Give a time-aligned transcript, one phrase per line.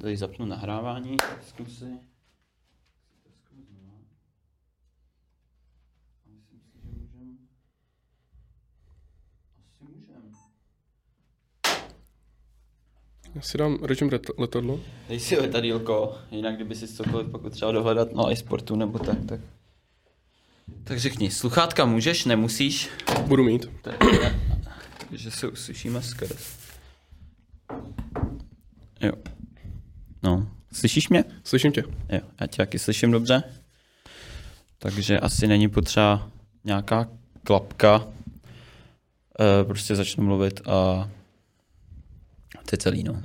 [0.00, 1.16] Tady zapnu nahrávání,
[1.48, 1.84] zkus si.
[6.26, 7.38] Myslím si, že můžem.
[9.58, 10.32] Asi můžem.
[13.34, 14.80] Já si dám režim letadlo.
[15.08, 19.40] Dej si letadílko, jinak kdyby si cokoliv pokud třeba dohledat na iSportu nebo tak, tak.
[20.84, 22.90] Tak řekni, sluchátka můžeš, nemusíš?
[23.26, 23.70] Budu mít.
[25.08, 26.58] Takže se uslyšíme skrz.
[29.00, 29.12] Jo.
[30.22, 31.24] No, slyšíš mě?
[31.44, 31.84] Slyším tě.
[32.08, 33.42] Jo, já tě taky slyším dobře.
[34.78, 36.30] Takže asi není potřeba
[36.64, 37.08] nějaká
[37.44, 38.06] klapka.
[39.40, 41.08] E, prostě začnu mluvit a
[42.52, 43.22] to je celý, no.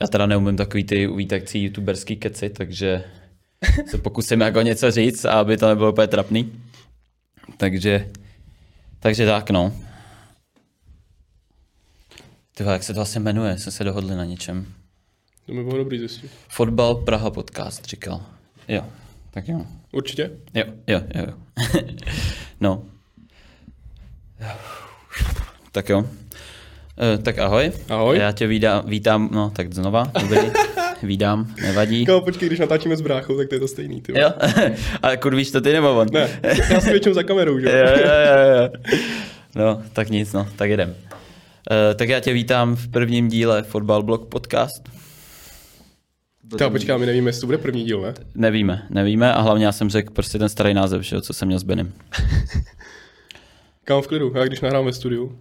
[0.00, 3.04] Já teda neumím takový ty uvítající youtuberský keci, takže
[3.90, 6.62] se pokusím jako něco říct, aby to nebylo úplně trapný.
[7.56, 8.10] Takže,
[9.00, 9.72] takže tak, no.
[12.54, 13.58] Ty vole, jak se to vlastně jmenuje?
[13.58, 14.74] Jsme se dohodli na něčem.
[15.46, 16.30] To by bylo dobrý zjistit.
[16.48, 18.20] Fotbal Praha podcast říkal.
[18.68, 18.82] Jo,
[19.30, 19.66] tak jo.
[19.92, 20.30] Určitě.
[20.54, 21.26] Jo, jo, jo.
[21.26, 21.32] jo.
[22.60, 22.82] no.
[25.72, 26.04] Tak jo.
[27.14, 27.72] E, tak ahoj.
[27.88, 28.18] Ahoj.
[28.18, 30.38] Já tě vídám, vítám, no tak znova, dobrý.
[31.02, 32.06] Vídám, nevadí.
[32.06, 34.20] Kámo, počkej, když natáčíme s bráchou, tak to je to stejný, ty.
[34.20, 34.32] Jo,
[35.02, 36.06] ale kurvíš to ty nebo on?
[36.12, 37.68] Ne, já jsem většinou za kamerou, že?
[37.68, 38.68] jo, jo, jo, jo.
[39.54, 40.94] No, tak nic, no, tak jedem.
[41.70, 44.95] E, tak já tě vítám v prvním díle Fotbal Blog podcast.
[46.58, 48.14] Kámo, počkej, my nevíme, jestli to bude první díl, ne?
[48.34, 51.58] Nevíme, nevíme a hlavně já jsem řekl prostě ten starý název, že co jsem měl
[51.58, 51.92] s Benem.
[53.84, 55.38] Kámo, v klidu, já když nahrám ve studiu,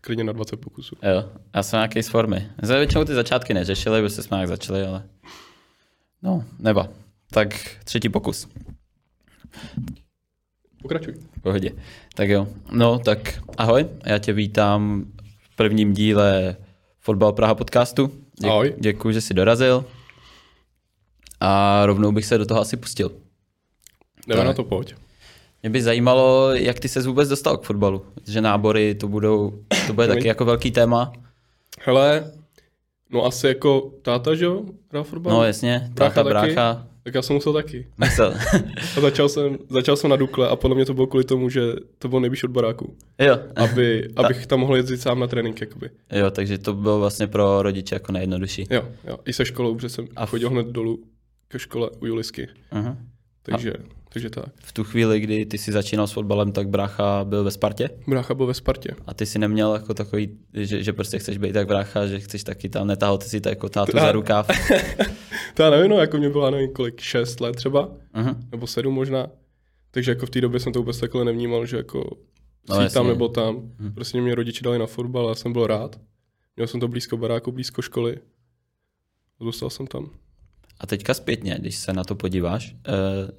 [0.00, 0.96] klidně na 20 pokusů.
[1.02, 1.24] Jo,
[1.54, 2.48] já jsem nějaký z formy.
[2.60, 5.02] My jsme většinou ty začátky neřešili, by se jsme nějak začali, ale...
[6.22, 6.88] No, neba.
[7.30, 7.48] Tak
[7.84, 8.48] třetí pokus.
[10.82, 11.14] Pokračuj.
[11.42, 11.70] Pohodě.
[12.14, 12.48] Tak jo.
[12.72, 13.86] No, tak ahoj.
[14.06, 15.04] Já tě vítám
[15.50, 16.56] v prvním díle
[17.00, 18.10] Fotbal Praha podcastu.
[18.42, 18.74] Dě- Ahoj.
[18.80, 19.84] Děkuji, že jsi dorazil.
[21.40, 23.10] A rovnou bych se do toho asi pustil.
[24.26, 24.94] Jdeme na to, pojď.
[25.62, 28.02] Mě by zajímalo, jak ty se vůbec dostal k fotbalu.
[28.26, 29.52] Že nábory to budou,
[29.86, 31.12] to bude taky jako velký téma.
[31.80, 32.32] Hele,
[33.10, 35.32] no asi jako táta, že jo, hrál fotbal?
[35.32, 36.52] No jasně, Brácha táta, taky?
[36.54, 36.86] brácha.
[37.02, 37.86] Tak já jsem musel taky.
[37.98, 38.34] Myslel.
[38.96, 41.60] A začal jsem, začal jsem na Dukle a podle mě to bylo kvůli tomu, že
[41.98, 42.96] to byl nejbližší od baráku.
[43.18, 43.38] jo.
[43.56, 45.90] Aby, abych tam mohl jezdit sám na trénink, jakoby.
[46.12, 48.66] Jo, takže to bylo vlastně pro rodiče jako nejjednodušší.
[48.70, 50.98] Jo, jo, i se školou, protože jsem A chodil hned dolů
[51.48, 52.48] ke škole u Julisky.
[52.72, 52.96] Uh-huh.
[53.42, 53.72] Takže,
[54.08, 54.44] takže tak.
[54.62, 58.34] V tu chvíli, kdy ty si začínal s fotbalem, tak brácha byl ve Spartě Brácha
[58.34, 58.90] byl ve Spartě.
[59.06, 62.44] a ty si neměl jako takový, že, že prostě chceš být tak brácha, že chceš
[62.44, 64.48] taky tam, netahal ty si to jako tátu To- za rukáv.
[65.54, 68.36] To já nevím, no, jako mě byla nevím kolik, 6 let třeba, Uh-huh.
[68.52, 69.26] nebo 7 možná.
[69.90, 72.10] Takže jako v té době jsem to vůbec takhle nevnímal, že jako
[72.68, 72.94] No, jasně.
[72.94, 73.72] tam nebo tam.
[73.94, 76.00] Prostě mě rodiče dali na fotbal a já jsem byl rád.
[76.56, 78.16] Měl jsem to blízko baráku, blízko školy.
[79.40, 80.10] A Zůstal jsem tam.
[80.80, 83.30] A teďka zpětně, když se na to podíváš, uh,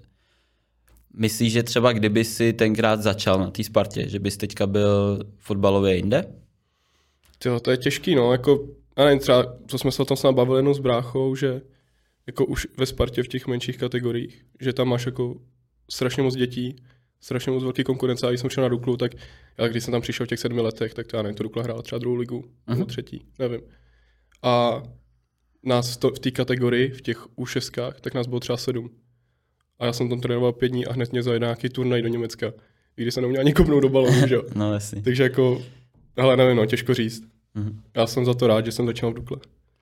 [1.13, 5.95] myslíš, že třeba kdyby si tenkrát začal na té Spartě, že bys teďka byl fotbalově
[5.95, 6.33] jinde?
[7.38, 8.67] Tyjo, to je těžký, no, jako,
[8.97, 11.61] já nevím, třeba, co jsme se o tom snad bavili jenom s bráchou, že
[12.28, 15.35] jako už ve Spartě v těch menších kategoriích, že tam máš jako
[15.89, 16.75] strašně moc dětí,
[17.22, 18.28] strašně moc velký konkurence.
[18.28, 19.11] A když jsem šel na Duklu, tak
[19.57, 21.63] já když jsem tam přišel v těch sedmi letech, tak to já nevím, to Dukla
[21.63, 23.61] hrála třeba druhou ligu, nebo třetí, nevím.
[24.44, 24.83] A
[25.64, 28.90] nás to, v té kategorii, v těch U6, tak nás bylo třeba sedm.
[29.80, 32.52] A já jsem tam trénoval pět dní a hned mě zajel nějaký turnaj do Německa,
[32.97, 34.44] i když jsem neuměl ani kopnout do balonu, že jo.
[34.56, 35.02] No jasně.
[35.02, 35.62] Takže jako,
[36.18, 37.24] hele, nevím, no, těžko říct.
[37.56, 37.81] Mhm.
[37.96, 39.38] Já jsem za to rád, že jsem začal v Dukle.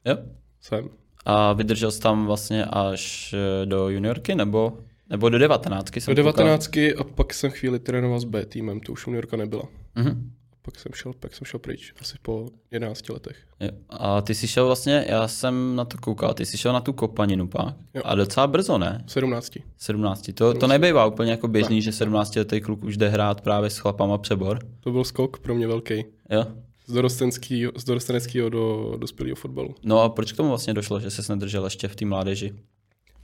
[0.05, 0.17] Jo?
[0.61, 0.89] Jsem.
[1.25, 4.77] A vydržel jsi tam vlastně až eh, do juniorky, nebo,
[5.09, 5.99] nebo do devatenáctky?
[6.07, 6.13] Do?
[6.13, 9.63] 19 a pak jsem chvíli trénoval s B týmem, to už juniorka nebyla.
[9.95, 10.31] Mhm.
[10.67, 13.37] Pak jsem šel, pak jsem šel pryč, asi po 11 letech.
[13.59, 13.69] Jo.
[13.89, 16.93] A ty jsi šel vlastně, já jsem na to koukal, ty jsi šel na tu
[16.93, 17.75] kopaninu pak.
[17.93, 18.01] Jo.
[18.05, 19.03] A docela brzo, ne?
[19.07, 19.51] 17.
[19.77, 20.29] 17.
[20.33, 23.77] To, to nebývá úplně jako běžný, že 17 letý kluk už jde hrát právě s
[23.77, 24.59] chlapama přebor.
[24.79, 26.05] To byl skok pro mě velký.
[26.29, 26.45] Jo.
[26.85, 29.75] Z dorostenského, z dorosteneckého do dospělého fotbalu.
[29.83, 32.53] No a proč k tomu vlastně došlo, že ses nedržel ještě v té mládeži?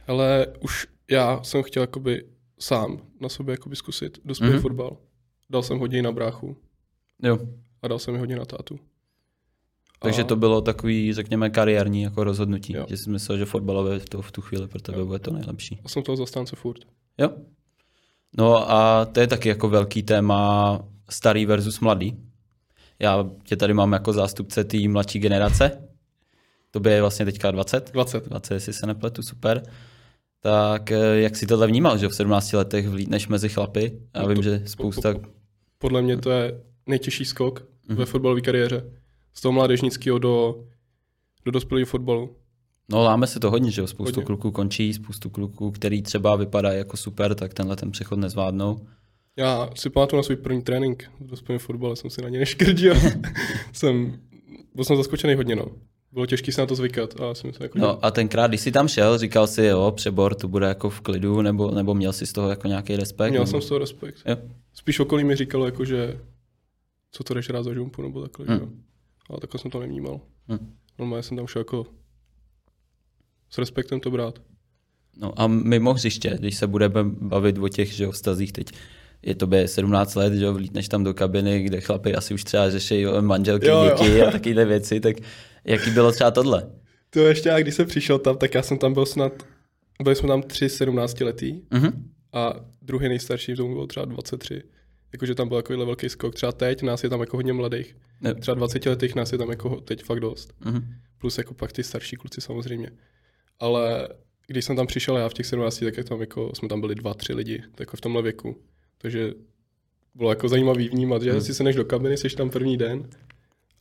[0.08, 2.26] Ale už já jsem chtěl jakoby
[2.60, 4.60] sám na sobě jakoby zkusit dospělý Mhm.
[4.60, 4.62] mm-hmm.
[4.62, 4.98] fotbal.
[5.50, 6.58] Dal jsem hodně na bráchu
[7.24, 7.40] Jo.
[7.82, 8.80] a dal jsem mi hodně na tátu.
[10.02, 12.74] Takže a, to bylo takový, řekněme, kariérní jako rozhodnutí.
[12.74, 12.86] Jo.
[12.90, 15.80] Že jsi myslel, že fotbalové v, to, v tu chvíli pro tebe bude to nejlepší.
[15.86, 16.80] a jsem toho zastánce furt.
[17.18, 17.30] Jo.
[18.38, 20.80] No a to je taky jako velký téma
[21.10, 22.18] starý versus mladý.
[23.00, 25.88] Já tě tady mám jako zástupce té mladší generace.
[26.72, 27.92] To je vlastně teďka 20.
[27.94, 28.28] 20.
[28.30, 29.64] 20, jestli se nepletu, super.
[30.40, 34.02] Tak eh, jak si tohle vnímal, že v 17 letech vlítneš mezi chlapy?
[34.16, 35.14] Já No vím, to- že spousta...
[35.14, 35.28] po- po-
[35.78, 37.98] Podle mě to je nejtěžší skok Mhm.
[37.98, 38.84] ve fotbalové kariéře.
[39.34, 40.64] Z toho mládežnického do,
[41.46, 42.36] do dospělého fotbalu.
[42.90, 44.26] No láme se to hodně, že jo, spoustu Hodně.
[44.26, 48.80] kluků končí, spoustu kluků, který třeba vypadají jako super, tak tenhle ten přechod nezvládnou.
[49.36, 52.96] Já si pamatuju na svůj první trénink v dospělém fotbale, jsem si na ně neškrdil.
[53.74, 54.20] jsem,
[54.76, 55.66] byl jsem zaskočený hodně, no.
[56.12, 58.72] Bylo těžké se na to zvykat a jsem se jako, No a tenkrát, když jsi
[58.72, 62.26] tam šel, říkal si, jo, přebor, to bude jako v klidu, nebo, nebo měl jsi
[62.28, 63.32] z toho jako nějaký respekt?
[63.32, 63.52] měl nebo...
[63.52, 64.18] jsem z toho respekt.
[64.26, 64.38] Jo.
[64.74, 66.20] Spíš okolí mi říkalo, jako, že
[67.16, 68.58] co to jdeš rád za žumpu, nebo takhle, Hmm.
[68.58, 68.70] že jo.
[69.30, 70.20] Ale takhle jsem to nevnímal.
[70.52, 70.74] Hm.
[71.00, 71.86] Normálně jsem tam šel jako
[73.50, 74.40] s respektem to brát.
[75.18, 78.68] No a mimo hřiště, když se budeme bavit o těch že jo, vztazích teď,
[79.22, 82.70] je to 17 let, že jo, vlítneš tam do kabiny, kde chlapi asi už třeba
[82.70, 83.96] řeší jo, manželky, Jo, jo.
[84.04, 85.16] děti a takovéhle věci, tak
[85.66, 86.72] jaký bylo třeba tohle?
[87.10, 89.34] To ještě, já když jsem přišel tam, tak já jsem tam byl snad,
[90.04, 92.10] byli jsme tam tři 17 letý Mhm.
[92.34, 94.64] a druhý nejstarší tomu byl třeba 23.
[95.14, 96.36] Jakože tam byl takovýhle velký skok.
[96.36, 97.96] Třeba teď nás je tam jako hodně mladých.
[98.22, 98.34] Jo.
[98.34, 100.54] Třeba 20 letých nás je tam jako teď fakt dost.
[100.66, 100.84] Mhm.
[101.18, 102.92] Plus jako pak ty starší kluci samozřejmě.
[103.60, 104.10] Ale
[104.48, 106.96] když jsem tam přišel já v těch 17, tak jak tam jako, jsme tam byli
[106.96, 108.58] dva, tři lidi, tak jako v tomhle věku.
[108.98, 109.34] Takže
[110.16, 111.42] bylo jako zajímavý vnímat, že Hmm.
[111.42, 113.10] si se než do kabiny, jsi tam první den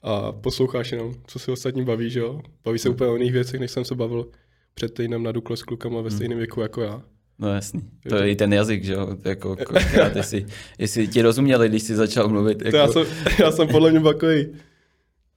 [0.03, 2.41] a posloucháš jenom, co se ostatní baví, že jo?
[2.65, 4.29] Baví se úplně o jiných věcech, než jsem se bavil
[4.75, 7.03] před týdnem na Dukle s klukama ve stejném věku jako já.
[7.43, 7.81] No jasný.
[8.09, 10.47] To je i ten jazyk, že jo, jako kolikrát, jestli,
[10.79, 12.59] jestli ti rozuměli, když jsi začal mluvit.
[12.59, 13.07] To Jako, já, jsem,
[13.39, 14.47] já jsem podle mě takový,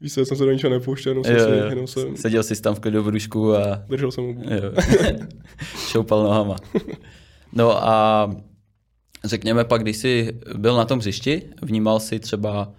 [0.01, 1.65] víš jsem se do ničeho nepouštěl, jenom jsem, jo, si, jo.
[1.69, 4.37] jenom jsem Seděl jsi tam v klidu v rušku a držel jsem jo.
[5.87, 6.55] šoupal nohama.
[7.53, 8.29] No a
[9.23, 12.73] řekněme pak, když jsi byl na tom hřišti, vnímal jsi třeba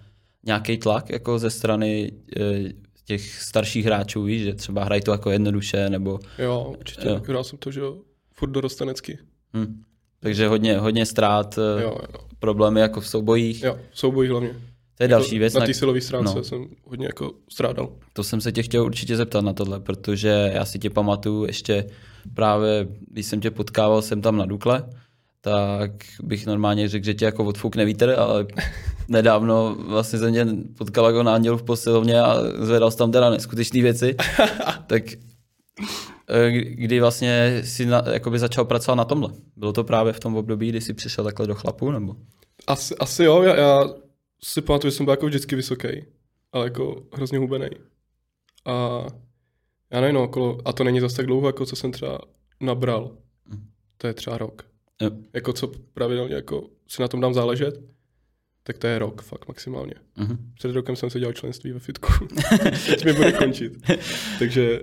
[0.45, 2.73] nějaký tlak jako ze strany eh,
[3.05, 7.13] těch starších hráčů, víš, že třeba hrají to jako jednoduše, nebo Jo, určitě, Jo.
[7.13, 7.21] jo.
[7.27, 7.97] hrál jsem to, že jo,
[8.39, 9.19] furt dorostenecky.
[9.57, 9.81] hm.
[10.19, 13.63] takže hodně, hodně ztrát, eh, Jo, jo, problémy jako v soubojích.
[13.63, 14.49] jo, soubojí hlavně.
[14.95, 16.43] To je další věc, Na té silové stránce no.
[16.43, 17.89] jsem hodně jako strádal.
[18.13, 21.85] To jsem se tě chtěl určitě zeptat na tohle, protože já si tě pamatuju ještě
[22.33, 24.83] právě, když jsem tě potkával jsem tam na Dukle,
[25.41, 25.91] tak
[26.23, 28.45] bych normálně řekl, že tě jako odfukne vítr, ale
[29.07, 30.45] nedávno vlastně jsem tě
[30.77, 34.15] potkal jako na Andělu v posilovně a zvedal jsi tam teda neskutečné věci.
[34.87, 35.03] tak
[36.61, 39.29] kdy vlastně si na, jakoby začal pracovat na tomhle?
[39.55, 42.15] Bylo to právě v tom období, kdy jsi přišel takhle do chlapu, nebo?
[42.67, 43.89] Asi, asi jo, já, já
[44.43, 45.87] si pamatuju, že jsem byl jako vždycky vysoký,
[46.51, 47.67] ale jako hrozně hubený.
[48.65, 49.05] A
[49.91, 52.19] já nevím, no, okolo, a to není zase tak dlouho, jako co jsem třeba
[52.59, 53.11] nabral.
[53.45, 53.67] Mhm.
[53.97, 54.63] To je třeba rok.
[55.01, 55.11] Jo.
[55.33, 57.79] Jako co pravidelně jako si na tom dám záležet,
[58.63, 59.93] tak to je rok fakt maximálně.
[60.15, 60.51] Mhm.
[60.55, 62.27] Před rokem jsem se dělal členství ve fitku.
[62.85, 63.73] Teď mi bude končit.
[64.39, 64.79] takže,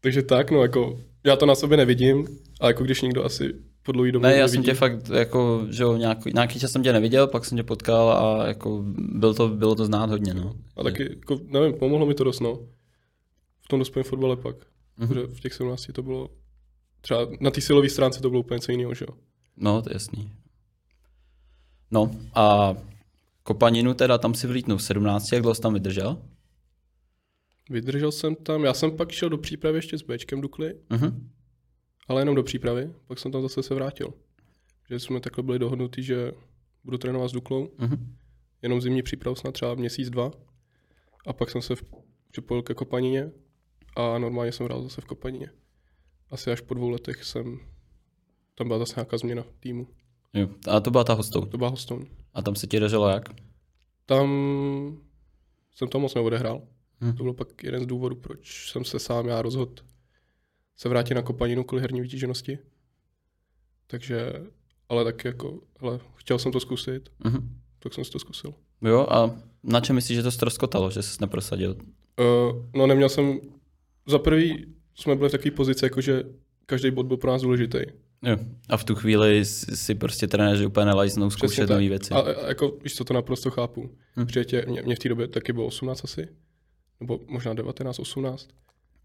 [0.00, 2.26] takže tak, no jako, já to na sobě nevidím,
[2.60, 5.66] a jako když někdo asi po dlouhý době Ne, já nevidí, jsem tě fakt, jako,
[5.70, 9.34] že jo, nějaký, nějaký čas jsem tě neviděl, pak jsem tě potkal a jako byl
[9.34, 10.54] to, bylo to znát hodně, no.
[10.76, 12.58] A taky, jako, nevím, pomohlo mi to dost, no.
[13.60, 14.56] V tom dospělém fotbale pak.
[14.96, 15.10] Mhm.
[15.10, 15.34] Mm-hmm.
[15.34, 16.28] v těch 17 to bylo,
[17.00, 19.14] třeba na té silové stránce to bylo úplně něco jiného, že jo.
[19.56, 20.32] No, to je jasný.
[21.90, 22.74] No a
[23.42, 26.18] kopaninu teda tam si vlítnu v 17, jak dlouho tam vydržel?
[27.70, 31.30] Vydržel jsem tam, já jsem pak šel do přípravy ještě s Bčkem Dukly, Mhm.
[32.08, 34.14] ale jenom do přípravy, pak jsem tam zase se vrátil.
[34.90, 36.32] Že jsme takhle byli dohodnutí, že
[36.84, 38.16] budu trénovat s Duklou, Mhm.
[38.62, 40.30] jenom zimní přípravu snad třeba měsíc, dva.
[41.26, 41.84] A pak jsem se v-
[42.30, 43.30] připojil ke kopanině
[43.96, 45.50] a normálně jsem hrál zase v kopanině.
[46.30, 47.60] Asi až po dvou letech jsem,
[48.54, 49.88] tam byla zase nějaká změna týmu.
[50.34, 50.48] Jo.
[50.70, 51.44] A to byla ta hostou.
[51.44, 52.06] To byla Hostoun.
[52.34, 53.28] A tam se ti dařilo jak?
[54.06, 54.28] Tam
[55.74, 56.62] jsem to moc neodehrál.
[57.00, 57.12] Hm.
[57.12, 59.74] To byl pak jeden z důvodů, proč jsem se sám já rozhodl
[60.76, 62.58] se vrátit na kopaninu kvůli herní vytíženosti.
[63.86, 64.32] Takže,
[64.88, 67.48] ale tak jako, hele, chtěl jsem to zkusit, Mhm.
[67.78, 68.54] tak jsem si to zkusil.
[68.82, 69.30] Jo, a
[69.62, 71.76] na čem myslíš, že to ztroskotalo, že jsi neprosadil?
[72.20, 73.40] Uh, no neměl jsem,
[74.06, 76.22] za prvý jsme byli v takové pozici, jako že
[76.66, 77.78] každý bod byl pro nás důležitý.
[78.22, 78.36] Jo.
[78.68, 82.14] A v tu chvíli si prostě trenéři úplně nelajznou zkoušet nové věci.
[82.14, 83.82] A, a jako, víš co, to naprosto chápu.
[83.82, 84.22] Hm.
[84.22, 84.26] Hm.
[84.26, 86.28] Přijetě, mě, mě, v té době taky bylo 18 asi,
[87.00, 88.48] nebo možná 19, 18.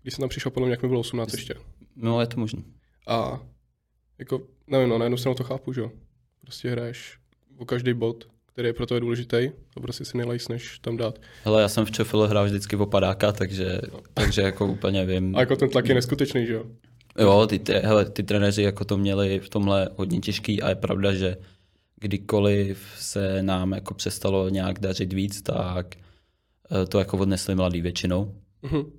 [0.02, 1.56] Když jsem tam přišel, podle mě, jak mi bylo 18 ještě.
[1.96, 2.62] No, je to možné.
[3.08, 3.40] A
[4.20, 5.92] jako, nevím, no, na jednu stranu to chápu, že jo.
[6.42, 7.18] Prostě hraješ
[7.58, 11.20] o každý bod, který je pro to důležitý, a prostě si nelajsneš tam dát.
[11.44, 13.82] Hele, já jsem v Čefile hrál vždycky o padáka, takže,
[14.14, 15.36] takže jako úplně vím.
[15.36, 16.66] A jako ten tlak je neskutečný, že jo.
[17.20, 20.76] Jo, ty, tre- hele, ty trenéři jako to měli v tomhle hodně těžký a je
[20.76, 21.38] pravda, že
[22.00, 25.96] kdykoliv se nám jako přestalo nějak dařit víc, tak
[26.90, 28.92] to jako odnesli mladý většinou, Mhm.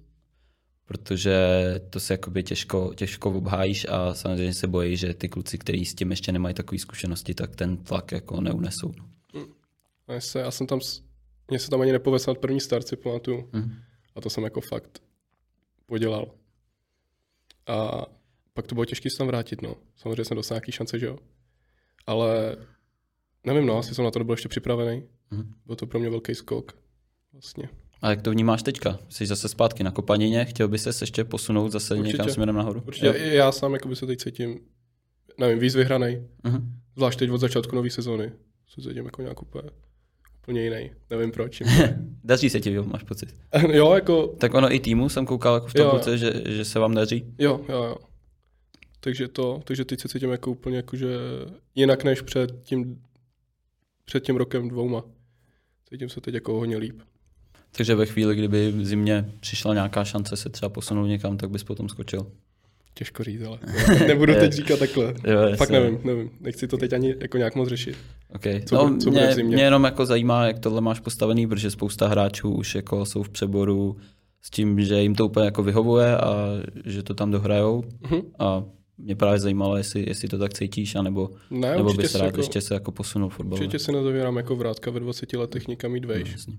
[0.84, 1.36] protože
[1.90, 5.94] to se jakoby těžko, těžko obhájíš a samozřejmě se bojí, že ty kluci, kteří s
[5.94, 8.92] tím ještě nemají takové zkušenosti, tak ten tlak jako neunesou.
[10.08, 10.80] A já, se, já jsem tam,
[11.48, 13.48] mně se tam ani nepovedl snad první start, si pamatuju.
[13.52, 13.72] Mhm.
[14.14, 15.02] A to jsem jako fakt
[15.86, 16.30] podělal.
[17.66, 18.06] A
[18.52, 19.74] pak to bylo těžké se tam vrátit, no.
[19.96, 21.18] Samozřejmě jsem dostal nějaký šance, že jo.
[22.06, 22.56] Ale
[23.46, 25.02] nevím, no, asi jsem na to nebyl ještě připravený.
[25.30, 25.54] Mhm.
[25.66, 26.72] Byl to pro mě velký skok.
[27.34, 27.68] Vlastně.
[28.02, 28.98] A jak to vnímáš teďka?
[29.08, 32.12] Jsi zase zpátky na kopanině, chtěl by se ještě posunout zase Určitě.
[32.16, 32.82] někam směrem nahoru?
[32.86, 34.60] Určitě i já sám jakoby se teď cítím,
[35.38, 36.22] nevím, víc vyhranej.
[36.44, 36.72] Mhm.
[36.96, 38.32] Zvlášť teď od začátku nové sezóny.
[38.68, 39.70] Se cítím jako nějak úplně,
[40.42, 40.90] úplně jiný.
[41.10, 41.62] Nevím proč.
[42.24, 43.36] Daří se ti, jo, máš pocit.
[43.72, 45.90] jo, jako, Tak ono i týmu jsem koukal jako v Jo, jo.
[45.90, 47.34] tabulce, že, že se vám daří.
[47.38, 47.96] jo, jo, jo.
[49.00, 51.08] Takže to, takže teď se cítím jako úplně jakože
[51.74, 53.02] jinak než před tím,
[54.04, 55.04] před tím rokem dvouma.
[55.88, 57.00] Cítím se teď jako hodně líp.
[57.76, 61.64] Takže ve chvíli, kdyby v zimě přišla nějaká šance se třeba posunout někam, tak bys
[61.64, 62.26] potom skočil.
[62.94, 63.58] Těžko říct, ale
[64.06, 65.04] nebudu teď říkat takhle.
[65.04, 66.30] Jo, Fakt nevím, nevím.
[66.40, 67.96] Nechci to teď ani jako nějak moc řešit.
[68.34, 68.62] Okay.
[68.62, 72.50] Co no, co mě, mě, jenom jako zajímá, jak tohle máš postavený, protože spousta hráčů
[72.54, 73.96] už jako jsou v přeboru
[74.42, 76.48] s tím, že jim to úplně jako vyhovuje a
[76.84, 77.84] že to tam dohrajou.
[78.00, 78.20] Mhm.
[78.38, 78.64] A
[78.98, 82.60] mě právě zajímalo, jestli, jestli to tak cítíš, anebo, Ne, nebo bys rád jako, ještě
[82.60, 83.62] se jako posunul fotbalu.
[83.62, 86.32] určitě si nezavírám jako vrátka ve 20 letech nikam jít vejš.
[86.32, 86.54] Jasně.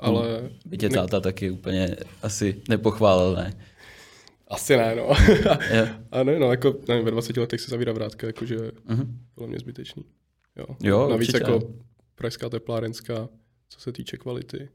[0.00, 3.54] Ale By tě ne- táta taky úplně asi nepochválil, ne?
[4.48, 5.10] asi ne, no.
[6.12, 9.18] A ne, no, jako, nevím, ve 20 letech se zavírá vrátka, jakože Mhm.
[9.34, 10.04] podle mě zbytečný.
[10.56, 10.64] Jo.
[10.82, 11.50] Jo, Navíc určitě.
[11.52, 11.68] jako
[12.14, 13.28] pražská teplárenská,
[13.68, 14.68] co se týče kvality,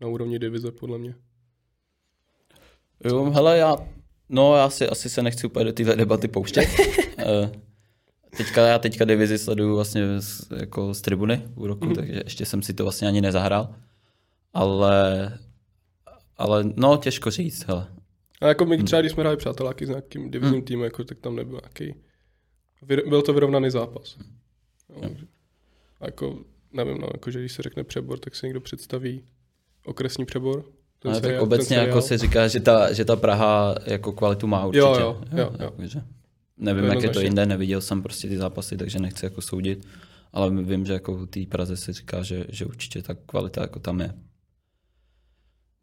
[0.00, 1.14] na úrovni divize, podle mě.
[3.04, 3.76] Jo, hele, já,
[4.28, 6.68] no já si, asi se nechci úplně do téhle debaty pouštět.
[7.20, 7.50] Eh,
[8.36, 11.92] teďka, já teďka divizi sleduju vlastně z, jako z tribuny v úroku, Mhm.
[11.94, 11.96] mm-hmm.
[11.96, 13.74] takže ještě jsem si to vlastně ani nezahrál.
[14.54, 15.38] Ale,
[16.36, 17.86] ale no, těžko říct, hele.
[18.40, 18.76] A jako Hmm.
[18.78, 21.94] my třeba, když jsme hráli přáteláky s nějakým divizním týmem, jako, tak tam nebyl nějaký...
[23.08, 24.16] Byl to vyrovnaný zápas.
[25.02, 25.10] Jo.
[26.00, 26.38] A jako,
[26.72, 29.24] nevím, no, jako, že když se řekne přebor, tak si někdo představí
[29.84, 30.64] okresní přebor.
[30.98, 34.12] Ten Ale tak seriál- obecně ten jako se říká, že ta, že ta Praha jako
[34.12, 34.80] kvalitu má určitě.
[34.80, 35.50] Jo, jo, jo, jo.
[35.60, 36.02] Jakože,
[36.56, 39.86] nevím, To jak je to jinde, neviděl jsem prostě ty zápasy, takže nechci jako soudit,
[40.32, 43.78] ale vím, že jako v té Praze se říká, že, že určitě ta kvalita jako
[43.78, 44.14] tam je.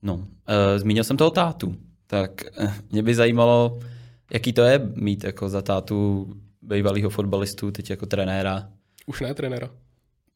[0.05, 1.75] No, e, zmínil jsem toho tátu,
[2.07, 3.79] tak eh, mě by zajímalo,
[4.33, 6.27] jaký to je mít jako za tátu
[6.61, 8.69] bývalého fotbalistu, teď jako trenéra.
[9.05, 9.69] Už ne trenéra.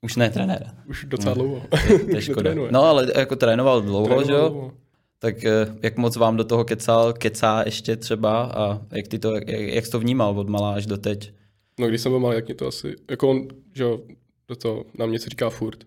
[0.02, 1.42] Už ne trenéra, Už docela No.
[1.44, 1.62] dlouho.
[2.10, 2.52] to je škoda.
[2.72, 4.72] No ale jako trénoval dlouho, Trénoval že jo?
[5.20, 9.36] Tak eh, jak moc vám do toho kecal, kecá ještě třeba a jak, ty to,
[9.36, 11.34] jak, jak jsi to vnímal od malá až do teď?
[11.80, 14.00] No, když jsem byl malý, jak mě to asi, jako on, že jo,
[14.48, 15.84] do toho na mě se říká furt,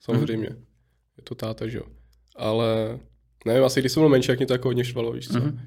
[0.00, 0.48] samozřejmě.
[0.50, 0.58] Mhm.
[1.18, 1.84] Je to táta, že jo.
[2.36, 2.98] Ale
[3.46, 5.38] nevím, asi když jsem byl menší, jak mě to jako hodně štvalo, víš co.
[5.40, 5.60] Mhm.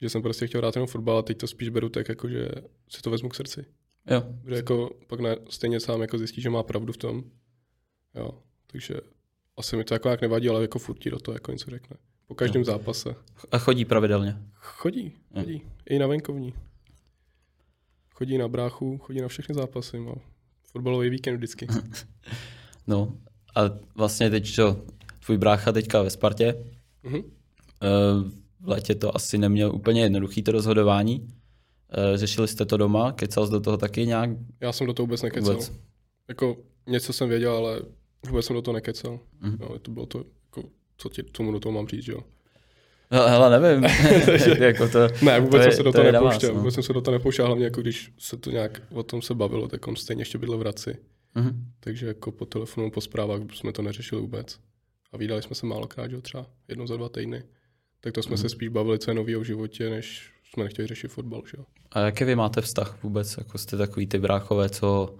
[0.00, 2.48] Že jsem prostě chtěl hrát jenom fotbal a teď to spíš beru tak, jako, že
[2.88, 3.64] si to vezmu k srdci.
[4.10, 7.22] Jo, Že jako pak ne, stejně sám jako zjistí, že má pravdu v tom.
[8.14, 8.30] Jo,
[8.66, 8.94] takže
[9.56, 11.96] asi mi to jako jak nevadí, ale jako furt do toho jako něco řekne.
[12.26, 13.14] Po každém zápase.
[13.52, 14.36] a chodí pravidelně.
[14.54, 15.42] Chodí, Jo.
[15.42, 15.62] chodí.
[15.86, 16.54] I na venkovní.
[18.14, 19.98] Chodí na bráchu, chodí na všechny zápasy.
[19.98, 20.12] Má
[20.72, 21.66] fotbalový víkend vždycky.
[22.86, 23.12] No
[23.54, 23.60] a
[23.94, 24.84] vlastně teď, čo,
[25.24, 26.54] tvůj brácha teďka ve Spartě,
[27.02, 27.16] Mhm.
[27.16, 28.30] eh,
[28.60, 31.28] v létě to asi neměl úplně jednoduchý to rozhodování.
[31.92, 34.30] Eh, Řešili jste to doma, kecal jsi do toho taky nějak?
[34.60, 35.52] Já jsem do toho vůbec nekecal.
[35.52, 35.72] Vůbec.
[36.28, 37.80] Jako něco jsem věděl, ale
[38.28, 39.20] vůbec jsem do toho nekecal.
[39.40, 39.56] Mhm.
[39.60, 42.20] Jo, to bylo to, jako, co ti, tomu do toho mám říct, jo.
[43.12, 43.84] No, hele, nevím.
[44.62, 46.52] jako to, Ne, vůbec to jsem je- se do to toho je na vás, nepouštěl.
[46.54, 46.58] no.
[46.58, 49.34] Vůbec jsem se do toho nepouštěl, hlavně jako když se to nějak o tom se
[49.34, 50.96] bavilo, tak on stejně ještě bydlel v Hradci.
[51.34, 51.64] Mhm.
[51.80, 54.58] Takže jako po telefonu, po zprávách jsme to neřešili vůbec.
[55.12, 57.42] A vydali jsme se málokrát, že jo, třeba jednou za dva týdny.
[58.00, 58.42] Tak to jsme Mhm.
[58.42, 61.62] se spíš bavili, co je nový v životě, než jsme nechtěli řešit fotbal, že.
[61.92, 63.36] A jaký vy máte vztah vůbec?
[63.38, 65.16] Jako jste takový ty bráchové, co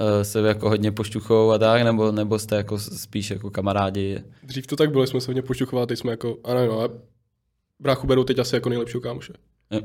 [0.00, 4.24] eh, se jako hodně pošťuchou a tak, nebo, nebo jste jako spíš jako kamarádi?
[4.42, 6.88] Dřív to tak bylo, jsme se hodně pošťuchovali, teď jsme jako, a nevím, ale
[7.80, 9.32] bráchu berou teď asi jako nejlepšího kámoše.
[9.70, 9.80] Jo.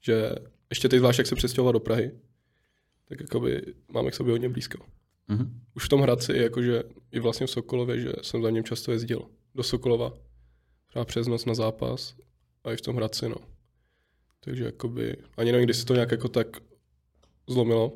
[0.00, 0.32] Že
[0.70, 2.10] ještě teď zvlášť, jak se přestěhoval do Prahy,
[3.08, 4.84] tak jakoby máme k sobě hodně blízko.
[5.28, 5.60] Mhm.
[5.76, 9.28] Už v tom Hradci, jakože i vlastně v Sokolově, že jsem za ním často jezdil
[9.54, 10.12] do Sokolova,
[10.86, 12.14] třeba přes noc na zápas
[12.64, 13.36] a i v tom Hradci, no.
[14.40, 16.46] Takže jakoby, ani nevím, kdy se to nějak jako tak
[17.48, 17.92] zlomilo,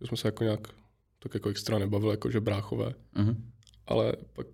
[0.00, 0.68] že jsme se jako nějak
[1.18, 3.50] tak jako extra nebavili, jakože bráchové, Mhm.
[3.86, 4.46] ale pak,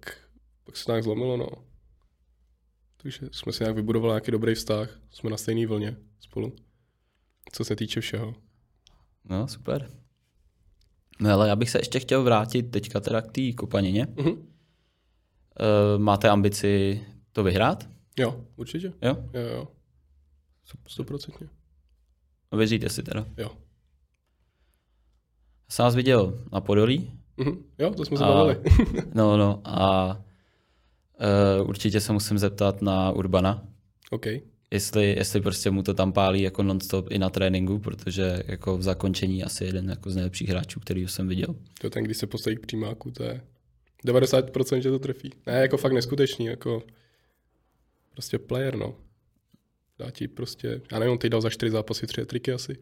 [0.64, 1.46] pak se to nějak zlomilo, no.
[2.96, 6.56] Takže jsme si nějak vybudovali nějaký dobrý vztah, jsme na stejné vlně spolu,
[7.52, 8.34] co se týče všeho.
[9.24, 9.90] No, super.
[11.20, 14.06] No ale já bych se ještě chtěl vrátit teďka teda k té kopanině.
[14.16, 14.30] Mhm.
[15.60, 17.00] Eh, máte ambici
[17.32, 17.88] to vyhrát?
[18.18, 18.92] Jo, určitě.
[19.02, 19.16] Jo?
[19.34, 19.68] Jo, jo.
[20.86, 21.48] Stoprocentně.
[22.56, 23.26] Věříte si teda?
[23.36, 23.50] Jo.
[25.68, 27.12] Já jsem vás viděl na Podolí.
[27.36, 27.64] Mhm.
[27.78, 28.60] Jo, to jsme se bavili.
[29.14, 30.08] No, no a
[31.60, 33.62] uh, určitě se musím zeptat na Urbana.
[34.10, 34.26] OK.
[34.70, 38.82] Jestli, jestli prostě mu to tam pálí jako non-stop i na tréninku, protože jako v
[38.82, 41.54] zakončení asi jeden jako z nejlepších hráčů, který jsem viděl.
[41.80, 43.40] To ten, když se postaví k přímáku, to je
[44.06, 45.32] 90% že to trefí.
[45.46, 46.82] Ne, jako fakt neskutečný, jako
[48.12, 48.94] prostě player, no.
[49.98, 52.74] Dá ti prostě, já nevím, on teď dal za čtyři zápasy tři triky asi.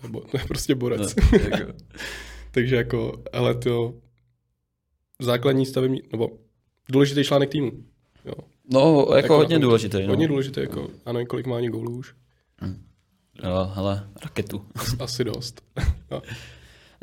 [0.00, 1.14] To je, bo, to je prostě borec.
[1.16, 1.74] No, tak jo.
[2.50, 3.94] Takže jako, ale to
[5.20, 6.38] základní stavební, nebo
[6.88, 7.84] důležitý článek týmu.
[8.24, 8.34] Jo.
[8.72, 10.02] No, jako, Jako hodně důležitý.
[10.02, 10.08] No.
[10.08, 12.14] Hodně důležité, jako, nevím, kolik má ani gólů už.
[13.44, 14.66] Jo, hele, raketu.
[14.98, 15.62] Asi dost.
[16.10, 16.22] no.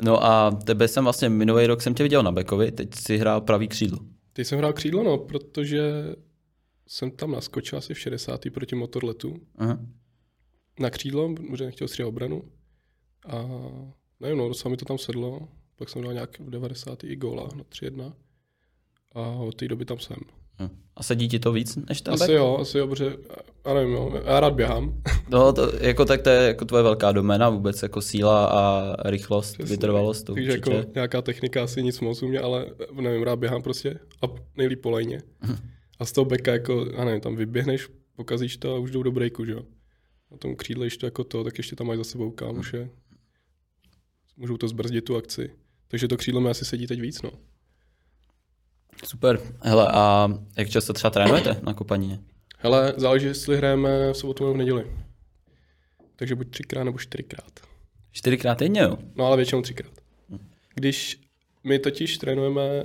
[0.02, 3.40] No a tebe jsem vlastně minulý rok jsem tě viděl na Bekovi, teď si hrál
[3.40, 3.98] pravý křídlo.
[4.32, 5.82] Teď jsem hrál křídlo, no, protože
[6.86, 8.40] jsem tam naskočil asi v 60.
[8.54, 9.78] proti motorletu Aha.
[10.80, 12.42] na křídlo, protože nechtěl stříhat obranu.
[13.26, 13.44] A
[14.20, 15.48] nevím, no, docela mi to tam sedlo.
[15.76, 17.04] Pak jsem dal nějak v 90.
[17.04, 18.12] i góla na 3-1.
[19.12, 20.16] A od té doby tam jsem.
[20.62, 20.68] Hm.
[20.96, 22.36] A sedí ti to víc než ten Asi Bek?
[22.36, 23.16] jo, asi jo, protože
[23.66, 25.02] já nevím, jo, já rád běhám.
[25.28, 29.52] No, to, jako, tak to je jako tvoje velká doména vůbec, jako síla a rychlost,
[29.52, 29.64] Přesně.
[29.76, 30.76] vytrvalost, to Takže určitě.
[30.76, 32.66] jako nějaká technika asi nic moc u mě, ale
[33.00, 35.22] nevím, rád běhám prostě a nejlíp po lejně.
[35.98, 39.12] A z toho beka jako, já nevím, tam vyběhneš, pokazíš to a už jdou do
[39.12, 39.62] breaku, že jo.
[40.30, 42.90] Na tom křídle, to jako to, tak ještě tam máš za sebou kámoše.
[44.36, 45.50] Můžou to zbrzdit tu akci.
[45.88, 47.30] Takže to křídlo mi asi sedí teď víc, no.
[49.06, 49.40] Super.
[49.62, 52.20] Hele, a jak často třeba trénujete na kopanině?
[52.58, 54.92] Hele, záleží, jestli hrajeme v sobotu nebo v neděli.
[56.16, 57.60] Takže buď třikrát nebo čtyřikrát.
[58.12, 58.98] Čtyřikrát týdně, jo?
[59.14, 59.92] No ale většinou třikrát.
[60.74, 61.20] Když
[61.64, 62.84] my totiž trénujeme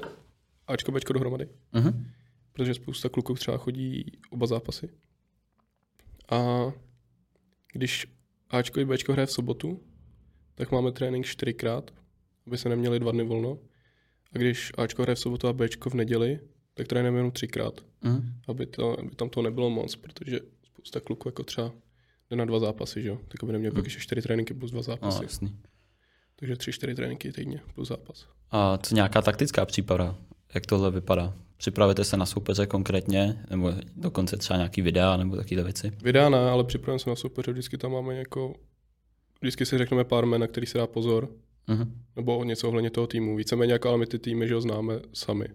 [0.68, 2.06] Ačko, Bčko dohromady, Mhm.
[2.54, 4.90] protože spousta kluků třeba chodí oba zápasy.
[6.30, 6.66] A
[7.74, 8.08] když
[8.50, 9.80] Ačko i Bčko hraje v sobotu,
[10.56, 11.92] tak máme trénink čtyřikrát,
[12.48, 13.58] aby se neměli dva dny volno.
[14.36, 16.40] A když Ačko hraje v sobotu a Bčko v neděli,
[16.74, 18.34] tak trénujeme jenom třikrát, Mhm.
[18.48, 21.72] aby, to, aby tam to nebylo moc, protože spousta kluků jako třeba
[22.30, 23.18] jde na dva zápasy, že jo?
[23.28, 25.24] Tak aby neměli pak ještě čtyři tréninky plus dva No, zápasy.
[25.24, 25.56] jasný.
[26.36, 28.28] Takže tři, čtyři tréninky týdně plus zápas.
[28.52, 30.18] A co nějaká taktická příprava?
[30.54, 31.34] Jak tohle vypadá?
[31.58, 33.46] Připravujete se na soupeře konkrétně?
[33.50, 35.92] Nebo dokonce třeba nějaký videa nebo takové věci?
[36.04, 38.54] Videa ne, ale připravujeme se na soupeře, vždycky tam máme jako,
[39.42, 41.30] vždycky si řekneme pár jmen, na který se dá pozor,
[41.68, 41.94] Mhm.
[42.16, 43.36] nebo něco ohledně toho týmu.
[43.36, 45.46] Víceméně jako, ale my ty týmy, že ho známe sami.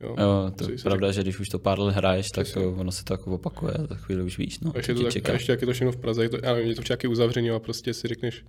[0.00, 0.14] Jo.
[0.20, 2.66] Jo, to je pravda, že když už to pár let hraješ, tak Přesně.
[2.66, 5.32] ono se to jako opakuje za chvíli už víš, no, A ještě, to tak, čeká.
[5.32, 7.00] a ještě jak je to všechno v Praze, je to, já nevím, je to však
[7.08, 8.44] uzavřený a prostě si řekneš,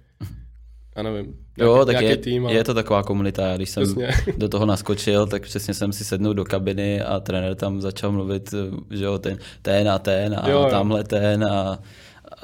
[0.97, 3.47] já nevím, Jo, tak nějaký je, tým a je to taková komunita.
[3.47, 4.09] Já když jsem Přesně.
[4.37, 8.53] do toho naskočil, tak přesně jsem si sednul do kabiny a trenér tam začal mluvit,
[8.91, 10.67] že jo, ten, ten a ten a Jo, jo.
[10.69, 11.79] tamhle ten a a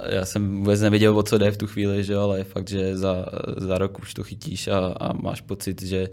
[0.10, 2.69] já jsem vůbec nevěděl, o co jde v tu chvíli, že jo, ale je fakt,
[2.69, 3.26] že za,
[3.58, 6.10] za rok už to chytíš a, a máš pocit, že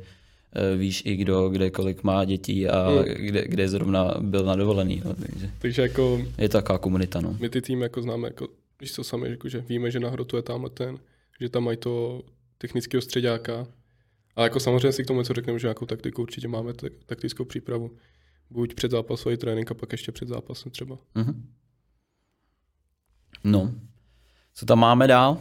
[0.54, 3.04] eh, víš i kdo, kde kolik má dětí a Mm.
[3.04, 5.02] kde, kde zrovna byl na dovolený.
[5.04, 7.20] No, takže takže jako je to taková komunita.
[7.20, 7.37] No.
[7.40, 10.37] my ty týmy jako známe, jako, když to sami, jako, že víme, že na hrotu
[10.37, 10.98] je tamhle ten,
[11.40, 12.22] že tam mají to
[12.58, 13.66] technického středáka.
[14.37, 17.44] A jako samozřejmě si k tomu něco řekneme, že nějakou taktiku určitě máme, tak, taktickou
[17.44, 17.90] přípravu.
[18.50, 20.98] Buď před zápasový trénink a pak ještě před zápasem třeba.
[21.14, 21.42] Mhm.
[23.44, 23.72] No,
[24.55, 25.38] co tam máme dál?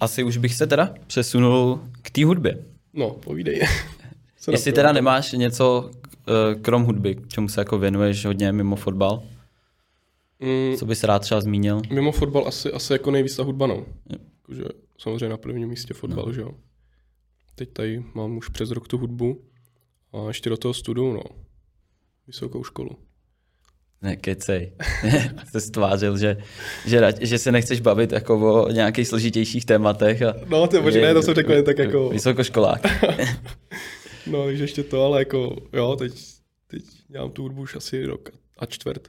[0.00, 2.64] Asi už bych se teda přesunul k té hudbě.
[2.92, 3.60] No, povídej.
[4.40, 5.90] Co Jestli teda nemáš něco
[6.28, 9.22] eh, krom hudby, k čemu se jako věnuješ hodně mimo fotbal,
[10.40, 11.82] Mm, co bys rád třeba zmínil?
[11.92, 13.86] mimo fotbal asi, asi jako nejvíc ta hudba, no.
[14.10, 14.64] Jakože
[14.98, 16.32] samozřejmě na prvním místě fotbal, no.
[16.32, 16.50] že jo.
[17.54, 19.44] Teď tady mám už přes rok tu hudbu
[20.12, 21.22] a ještě do toho studu, no.
[22.26, 22.90] Vysokou školu.
[24.04, 24.72] Ne, kecej.
[25.52, 26.36] Jsi stvářil, že,
[26.86, 30.22] že, že se nechceš bavit jako o nějakých složitějších tématech.
[30.22, 32.08] A No, ty bože, ne, to jsem řekl tak jako...
[32.08, 32.80] Vysokoškolák.
[34.26, 36.12] No, takže ještě to, ale jako, jo, teď,
[36.66, 39.08] teď dělám tu hudbu už asi rok a čtvrt.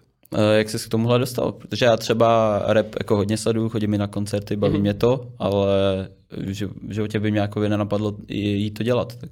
[0.58, 1.52] Jak jsi k tomuhle dostal?
[1.52, 4.82] Protože já třeba rap jako hodně sleduju, chodím mi na koncerty, baví Mhm.
[4.82, 5.68] mě to, ale
[6.30, 9.16] v ži- v životě by mě jako nenapadlo jít to dělat.
[9.16, 9.30] Tak.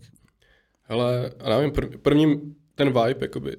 [0.84, 3.56] Hele, a nevím, prv, prvním ten vibe, jakoby,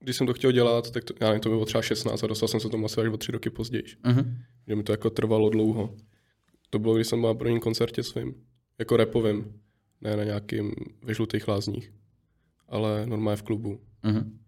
[0.00, 2.48] když jsem to chtěl dělat, tak to, já nevím, to bylo třeba 16 a dostal
[2.48, 3.84] jsem se tomu asi až o tři roky později.
[4.06, 4.38] Mhm.
[4.68, 5.96] Že mi to jako trvalo dlouho.
[6.70, 8.34] To bylo, když jsem byl na prvním koncertě svým,
[8.78, 9.60] jako repovým,
[10.00, 11.92] ne na nějakým ve žlutých lázních,
[12.68, 13.80] ale normálně v klubu.
[14.02, 14.38] Mhm.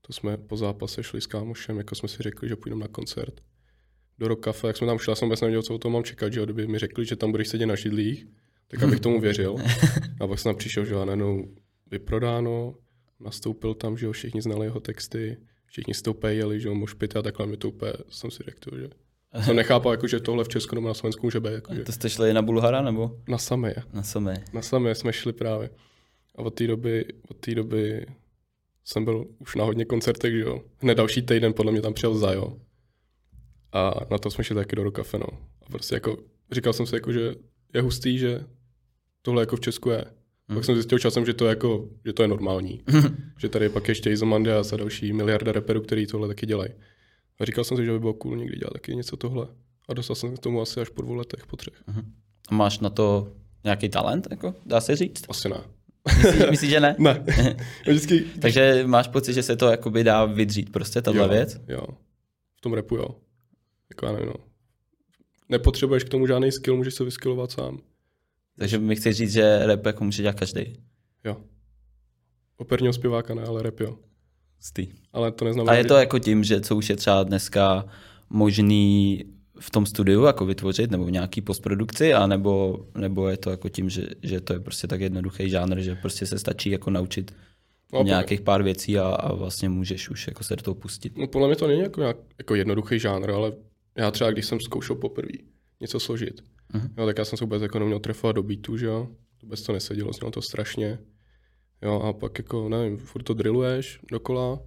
[0.00, 3.40] To jsme po zápase šli s kámošem, jako jsme si řekli, že půjdeme na koncert.
[4.18, 6.04] Do Rock Cafe, jak jsme tam šli, já jsem vůbec nevěděl, co o tom mám
[6.04, 8.26] čekat, že kdyby mi řekli, že tam budeš sedět na židlích,
[8.68, 9.56] tak abych tomu věřil.
[10.20, 11.48] A pak jsem tam přišel, že jo, a najednou
[11.90, 12.74] vyprodáno,
[13.20, 16.14] nastoupil tam, že jo, všichni znali jeho texty, všichni si to
[16.56, 18.88] že jo, mošpit a takhle mi to úplně, jsem si řekl, že
[19.44, 21.92] jsem nechápal, jako, že tohle v Česku nebo na Slovensku může být, jako, že To
[21.92, 23.74] jste šli na Bulhara nebo na samé.
[23.92, 24.44] na samé?
[24.52, 25.70] Na samé jsme šli právě.
[26.34, 28.06] A od té doby, od té doby
[28.84, 30.62] jsem byl už na hodně koncertech, že jo.
[30.78, 32.56] Hned další týden podle mě tam přijel Zajo.
[33.72, 35.26] A na to jsme šli taky do Rokafe, no.
[35.62, 36.16] A prostě jako,
[36.52, 37.34] říkal jsem si jako, že
[37.74, 38.44] je hustý, že
[39.22, 40.04] tohle jako v Česku je.
[40.48, 40.56] Mhm.
[40.56, 42.82] Pak jsem zjistil časem, že to je jako, že to je normální.
[43.38, 46.70] že tady je pak ještě Izomandias a další miliarda reperů, který tohle taky dělají.
[47.40, 49.48] A říkal jsem si, že by bylo cool někdy dělat taky něco tohle.
[49.88, 51.74] A dostal jsem k tomu asi až po dvou letech, po třech.
[52.48, 53.32] A máš na to
[53.64, 55.24] nějaký talent, jako, dá se říct?
[55.28, 55.60] Asi ne.
[56.16, 56.96] Myslíš, myslíš že ne?
[56.98, 57.24] Ne.
[57.86, 61.60] Vždycky, Takže máš pocit, že se to jakoby dá vydřít prostě, tahle jo, věc?
[61.68, 61.86] Jo.
[62.56, 63.08] V tom repu, jo.
[63.90, 64.34] Jako já nevím, no.
[65.48, 67.78] Nepotřebuješ k tomu žádný skill, můžeš se vyskillovat sám.
[68.58, 70.60] Takže mi chci říct, že rap jako může dělat každý.
[71.24, 71.36] Jo.
[72.56, 73.96] Operního zpěváka ne, ale rap jo.
[74.60, 74.88] Stý.
[75.12, 77.84] Ale to neznamená, A je že- to jako tím, že co už je třeba dneska
[78.30, 79.24] možný
[79.60, 83.68] v tom studiu jako vytvořit nebo v nějaký postprodukci, a nebo, nebo je to jako
[83.68, 87.34] tím, že, že to je prostě tak jednoduchý žánr, že prostě se stačí jako naučit
[87.92, 91.16] No, nějakých pár věcí a, a vlastně můžeš už jako se do toho pustit.
[91.16, 93.52] No podle mě to není jako, nějak, jako jednoduchý žánr, ale
[93.96, 95.32] já třeba, když jsem zkoušel poprvé
[95.80, 96.40] něco složit,
[96.72, 96.94] Mhm.
[96.98, 99.08] jo, tak já jsem se vůbec jako neměl trefovat do beatu, že jo,
[99.42, 100.98] vůbec to nesedělo, znělo to strašně,
[101.82, 104.60] jo, a pak jako, nevím, furt to drilluješ dokola,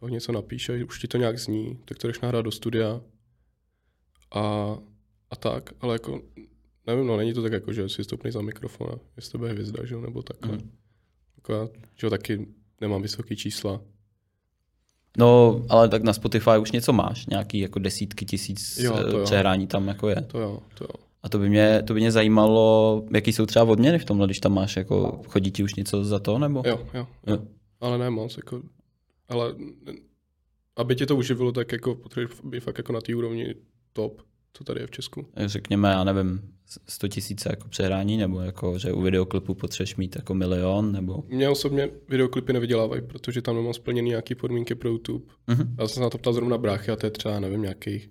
[0.00, 3.00] pak něco napíšeš, už ti to nějak zní, tak to jdeš nahrát do studia
[4.34, 4.76] a,
[5.30, 6.22] a tak, ale jako,
[6.86, 9.48] nevím, no, není to tak jako, že si stupnej za mikrofon a je z tebe
[9.50, 10.56] hvězda, že jo, nebo takhle.
[10.56, 10.70] Mhm.
[11.36, 12.46] Jako já, že jo, taky
[12.80, 13.80] nemám vysoký čísla,
[15.18, 19.18] No, ale tak na Spotify už něco máš, nějaký jako desítky tisíc Jo, to jo,
[19.18, 19.24] jo.
[19.24, 20.22] přehrání tam jako je.
[20.22, 21.04] to jo, to jo.
[21.22, 24.40] A to by mě, to by mě zajímalo, jaký jsou třeba odměny v tomhle, když
[24.40, 26.62] tam máš, jako chodí ti už něco za to, nebo?
[26.66, 27.38] Jo, jo, Jo.
[27.80, 28.62] Ale ne moc, jako,
[29.28, 29.54] ale
[30.76, 33.54] aby ti to uživilo, tak jako potřebuješ být fakt jako na té úrovni
[33.92, 35.26] top, co tady je v Česku.
[35.36, 36.40] Řekněme, já nevím,
[36.86, 41.24] 100 tisíce jako přehrání, nebo jako, že u videoklipu potřebuješ mít jako milion, nebo...
[41.28, 45.24] Mě osobně videoklipy nevydělávají, protože tam nemám splněný nějaký podmínky pro YouTube.
[45.46, 45.76] Mhm.
[45.78, 48.10] Já jsem se na to ptal zrovna bráchy a to je třeba, nevím, nějakých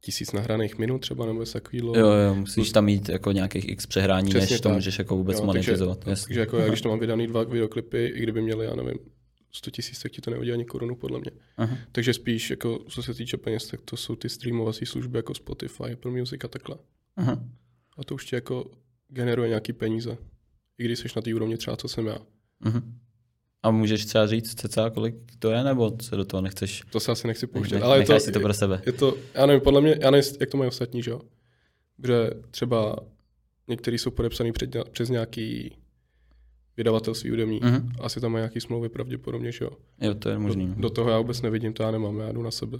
[0.00, 1.94] tisíc nahraných minut třeba, nebo něco takového.
[1.96, 4.76] Jo, jo, musíš tam mít jako nějakých x přehrání, Přesně než to tak.
[4.76, 5.98] můžeš jako vůbec Jo, monetizovat.
[6.04, 8.98] Takže, takže jako já, když to mám vydaný dva videoklipy, i kdyby měli, já nevím,
[9.52, 11.30] 100 tisíc, tak ti to nehodí ani korunu, podle mě.
[11.56, 11.78] Aha.
[11.92, 15.92] Takže spíš, jako, co se týče peněz, tak to jsou ty streamovací služby jako Spotify,
[15.92, 16.76] Apple Music a takhle.
[17.16, 17.44] Aha.
[17.98, 18.70] A to už ti jako
[19.08, 20.18] generuje nějaký peníze.
[20.78, 22.18] I když jsi na té úrovni třeba, co jsem já.
[22.60, 22.98] Mhm.
[23.62, 26.82] A můžeš třeba říct cca, kolik to je, nebo se do toho nechceš?
[26.90, 27.82] To se asi nechci pouštět.
[27.82, 28.82] Ale je to, si to pro sebe.
[28.86, 31.20] je to, já nevím, podle mě, já nevím, jak to mají ostatní, že jo?
[31.96, 32.96] Protože třeba
[33.68, 35.76] některý jsou podepsaný před, přes nějaký
[36.76, 37.60] vydavatelství hudební.
[37.62, 37.92] Mhm.
[38.00, 39.70] Asi tam mají nějaký smlouvy pravděpodobně, že jo?
[40.00, 40.66] Jo, to je možný.
[40.66, 42.78] Do, do, toho já vůbec nevidím, to já nemám, já jdu na sebe.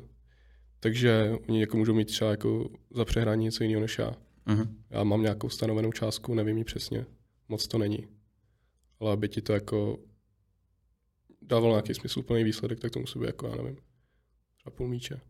[0.81, 4.13] Takže oni jako můžou mít třeba jako za přehrání něco jiného než já.
[4.47, 4.77] Mhm.
[4.91, 7.07] Já mám nějakou stanovenou částku, nevím ji přesně.
[7.49, 8.07] Moc to není.
[9.01, 9.99] Ale aby ti to jako
[11.49, 13.77] dávalo nějaký smysluplný výsledek, tak to musí být jako, já nevím,
[14.57, 15.21] třeba půl míče.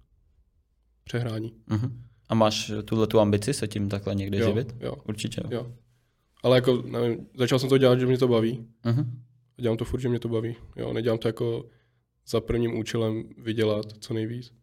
[1.04, 1.54] Přehrání.
[1.66, 2.04] Mhm.
[2.28, 4.74] A máš tuhle tu ambici se tím takhle někdy Jo, živit?
[4.80, 5.40] jo, Určitě.
[5.44, 5.50] Jo.
[5.52, 5.72] jo.
[6.42, 8.66] Ale jako, nevím, začal jsem to dělat, že mě to baví.
[9.58, 10.56] A dělám to furt, že mě to baví.
[10.76, 11.68] Jo, nedělám to jako
[12.26, 14.54] za prvním účelem vydělat co nejvíc.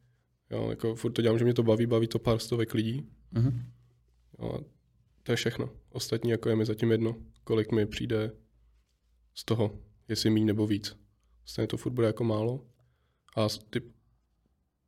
[0.52, 3.10] Jo, jako furt to dělám, že mě to baví, baví to pár stovek lidí.
[3.32, 3.66] Mhm.
[4.40, 4.60] Jo,
[5.24, 5.70] to je všechno.
[5.90, 8.32] Ostatní jako je mi zatím jedno, kolik mi přijde
[9.36, 10.96] z toho, jestli míň nebo víc.
[11.46, 12.66] Stejně to furt bude jako málo.
[13.38, 13.82] A ty,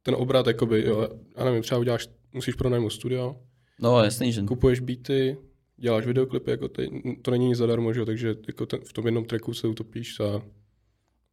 [0.03, 3.35] ten obrat, jakoby, jo, já nevím, třeba uděláš, musíš pronajmout studio,
[3.79, 5.37] No jasný, že kupuješ beaty,
[5.77, 9.05] děláš videoklipy, jako ty, to není nic zadarmo, že jo, takže jako ten, v tom
[9.05, 10.41] jednom tracku se utopíš za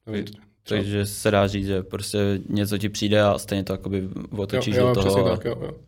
[0.07, 4.09] nevím, třeba, Takže se dá říct, že prostě něco ti přijde a stejně to jakoby
[4.31, 5.07] otočíš jo, jo, do toho.
[5.07, 5.79] přesně a- tak, jo, jo.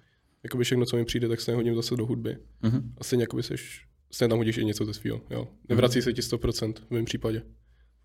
[0.42, 2.37] Jakoby všechno, co mi přijde, tak se hodím zase do hudby.
[2.62, 2.94] Mhm.
[2.99, 5.49] A stejně jakoby seš, stejně tam hodíš i něco ze svého, jo.
[5.68, 7.42] Nevrací se ti 100% v mém případě.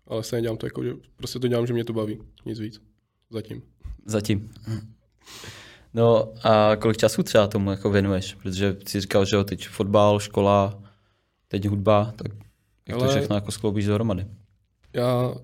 [0.06, 2.80] Ale stejně dělám to jako, že prostě to dělám, že mě to baví, nic víc.
[3.30, 3.62] Zatím.
[4.06, 4.50] Zatím.
[5.94, 8.34] No a kolik času třeba tomu jako věnuješ?
[8.34, 10.82] Protože jsi říkal, že jo, teď fotbal, škola,
[11.48, 12.32] teď hudba, tak
[12.88, 14.26] jak to Ale- všechno jako skloubíš dohromady?
[14.92, 15.34] Já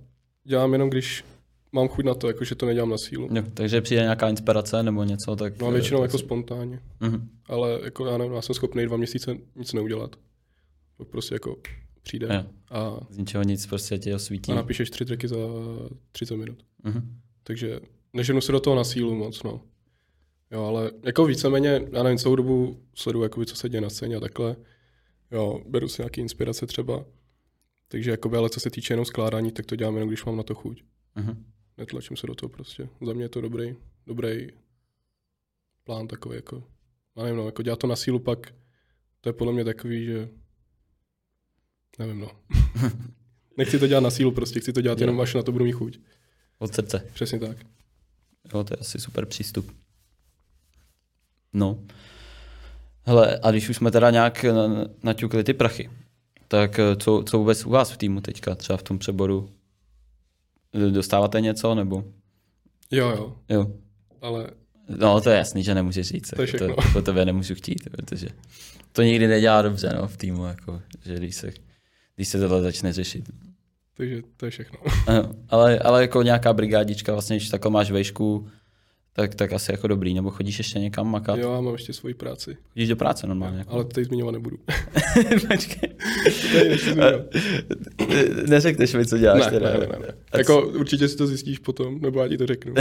[0.45, 1.25] dělám jenom, když
[1.73, 3.29] mám chuť na to, jako že to nedělám na sílu.
[3.33, 5.59] Jo, takže přijde nějaká inspirace nebo něco, tak...
[5.59, 6.81] No většinou tak jako si- spontánně.
[7.01, 7.29] Mhm.
[7.47, 10.17] Ale jako já nevím, já jsem schopný dva měsíce nic neudělat.
[10.97, 11.57] To prostě jako
[12.09, 12.51] přijde Jo.
[12.71, 14.53] a, Z ničeho nic prostě tě osvítí.
[14.53, 15.37] a napíšeš tři tracky za
[16.13, 16.65] 30 minut.
[16.85, 17.21] Mhm.
[17.43, 17.81] Takže
[18.13, 19.61] neženu se do toho na sílu moc, no.
[20.51, 24.17] Jo, ale jako víceméně, já nevím, celou dobu sleduju, jakoby, co se děje na scéně
[24.17, 24.57] a takhle.
[25.31, 27.05] Jo, beru si nějaké inspirace třeba.
[27.89, 30.43] Takže jakoby, ale co se týče jenom skládání, tak to dělám jenom, když mám na
[30.43, 30.83] to chuť.
[31.15, 31.45] Mhm.
[31.79, 32.89] Netlačím se do toho prostě.
[33.07, 34.49] Za mě je to dobrý, dobrý
[35.85, 36.63] plán takový, jako,
[37.17, 38.55] já nevím, no, jako dělat to na sílu pak,
[39.21, 40.29] to je podle mě takový, že
[41.99, 42.31] nevím, no.
[43.57, 45.73] Nechci to dělat na sílu prostě, chci to dělat jenom, až na to budu mít
[45.73, 45.99] chuť.
[46.59, 47.03] Od srdce.
[47.15, 47.57] Přesně tak.
[48.55, 49.73] Jo, to je asi super přístup.
[51.53, 51.79] No.
[53.05, 55.91] Hele, a když už jsme teda nějak na- naťukli ty prachy,
[56.49, 59.51] tak eh, co, co vůbec u vás v týmu teďka, třeba v tom přeboru?
[60.91, 62.05] Dostáváte něco, nebo?
[62.91, 63.73] Jo, jo, Jo.
[64.21, 64.51] ale
[64.99, 66.31] No, to je jasný, že nemůžeš říct.
[66.37, 68.29] To jako to po tebe nemůžu chtít, protože
[68.93, 71.53] to nikdy nedělá dobře no, v týmu, jako, že když se,
[72.19, 73.25] když se tohle začne řešit.
[73.97, 74.79] takže to je všechno.
[75.49, 78.49] Ale, ale jako nějaká brigádička, vlastně, když takhle máš vejšku,
[79.13, 81.39] tak, tak asi jako dobrý, nebo chodíš ještě někam makat?
[81.39, 83.59] Jo, já mám ještě svoji práci, Chodíš do práce normálně?
[83.59, 83.73] Jako.
[83.73, 84.57] ale to tady zmiňovat nebudu.
[85.49, 85.91] Počkej.
[88.47, 89.73] Neřekneš mi, co děláš ne, teda.
[89.73, 90.15] ne, ne, ne, ne.
[90.39, 92.75] Jako určitě si to zjistíš potom, nebo já ti to řeknu.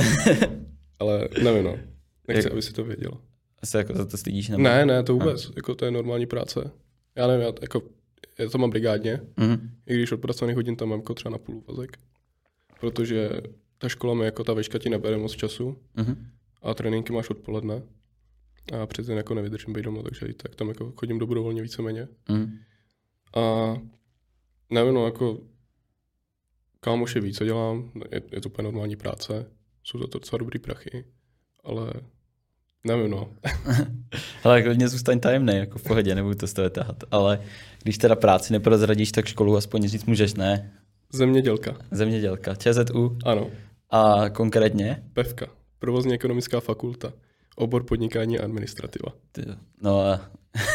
[0.99, 1.77] ale nevím, no.
[2.27, 3.11] Nechci, Jak- aby si to věděl.
[3.65, 4.49] Se jako za to stydíš?
[4.49, 4.63] Nebo?
[4.63, 5.51] Ne, ne, to vůbec.
[5.55, 6.71] Jako to je normální práce.
[7.15, 7.81] Já nevím, já, jako,
[8.39, 9.69] já to mám brigádně, Mhm.
[9.85, 11.97] i když odpracovaných hodin tam mám jako třeba na půl úvazek.
[12.79, 13.29] Protože
[13.77, 16.27] ta škola mi jako ta veška ti nebere moc času Mhm.
[16.61, 17.83] a tréninky máš odpoledne.
[18.81, 22.07] A přece jako nevydržím být doma, takže i tak tam jako chodím dobrovolně víceméně.
[22.29, 22.57] Mhm.
[23.35, 23.73] A
[24.69, 25.39] nevím, no jako
[26.79, 29.51] kámoši ví, co dělám, je, je to úplně normální práce,
[29.83, 31.05] jsou za to docela dobrý prachy,
[31.63, 31.93] ale
[32.87, 33.29] nevím, no.
[34.43, 37.03] Ale klidně zůstaň tajemný, jako v pohodě, nebudu to z toho tahat.
[37.11, 37.41] Ale
[37.83, 40.71] když teda práci neprozradíš, tak školu aspoň říct můžeš, ne?
[41.13, 43.49] Zemědělka, Zemědělka, ČZU ano,
[43.89, 45.03] a konkrétně?
[45.13, 45.47] PEVka,
[45.79, 47.13] provozní ekonomická fakulta,
[47.55, 49.13] obor podnikání a administrativa.
[49.31, 49.41] Ty,
[49.81, 50.29] no a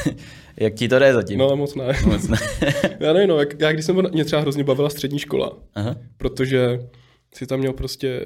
[0.56, 1.38] jak ti to jde zatím?
[1.38, 1.92] No moc ne.
[2.06, 2.38] Moc ne.
[3.00, 5.96] Já nevím, no, jak, já když jsem mě třeba hrozně bavila střední škola, Aha.
[6.16, 6.88] protože
[7.34, 8.24] si tam měl prostě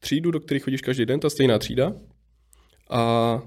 [0.00, 1.92] třídu, do které chodíš každý den, ta stejná třída
[2.90, 3.42] a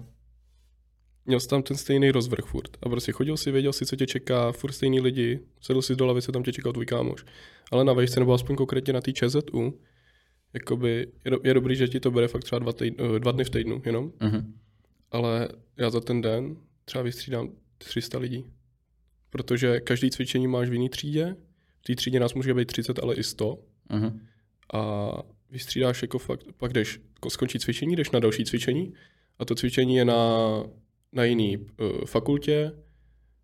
[1.25, 2.77] měl jsi tam ten stejný rozvrh furt.
[2.81, 6.05] A prostě chodil si, věděl si, co tě čeká, furt stejný lidi, sedl si do
[6.05, 7.25] lavice, tam tě čekal tvůj kámoš.
[7.71, 9.79] Ale na vejšce, nebo aspoň konkrétně na té ČZU,
[10.53, 13.43] jakoby je, do, je dobrý, že ti to bere fakt třeba dva, týdny, dva dny
[13.43, 14.53] v týdnu jenom, Mhm.
[15.11, 18.45] ale já za ten den třeba vystřídám 300 lidí.
[19.29, 21.35] Protože každý cvičení máš v jiný třídě,
[21.79, 24.25] v té třídě nás může být 30, ale i 100 Mhm.
[24.73, 25.11] a
[25.49, 28.93] vystřídáš jako fakt, pak jdeš, skončí cvičení, jdeš na další cvičení
[29.39, 30.63] a to cvičení je na,
[31.11, 32.71] na jiný uh, fakultě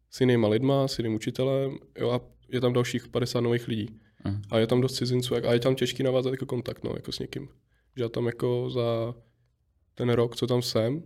[0.10, 3.99] s jinýma lidma, s jiným učitelem jo, a je tam dalších 50 nových lidí.
[4.25, 4.41] Mhm.
[4.52, 7.19] A je tam dost cizinců a je tam těžký navázat jako kontakt no, jako s
[7.19, 7.47] někým.
[7.95, 9.15] Že já tam jako za
[9.95, 11.04] ten rok, co tam jsem,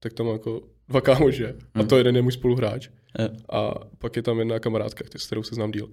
[0.00, 1.54] tak tam jako dva kámoše.
[1.74, 2.88] A to jeden je můj spoluhráč.
[3.18, 3.28] Jo.
[3.48, 5.90] A pak je tam jedna kamarádka, s kterou se znám díl.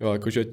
[0.00, 0.44] Jo, jakože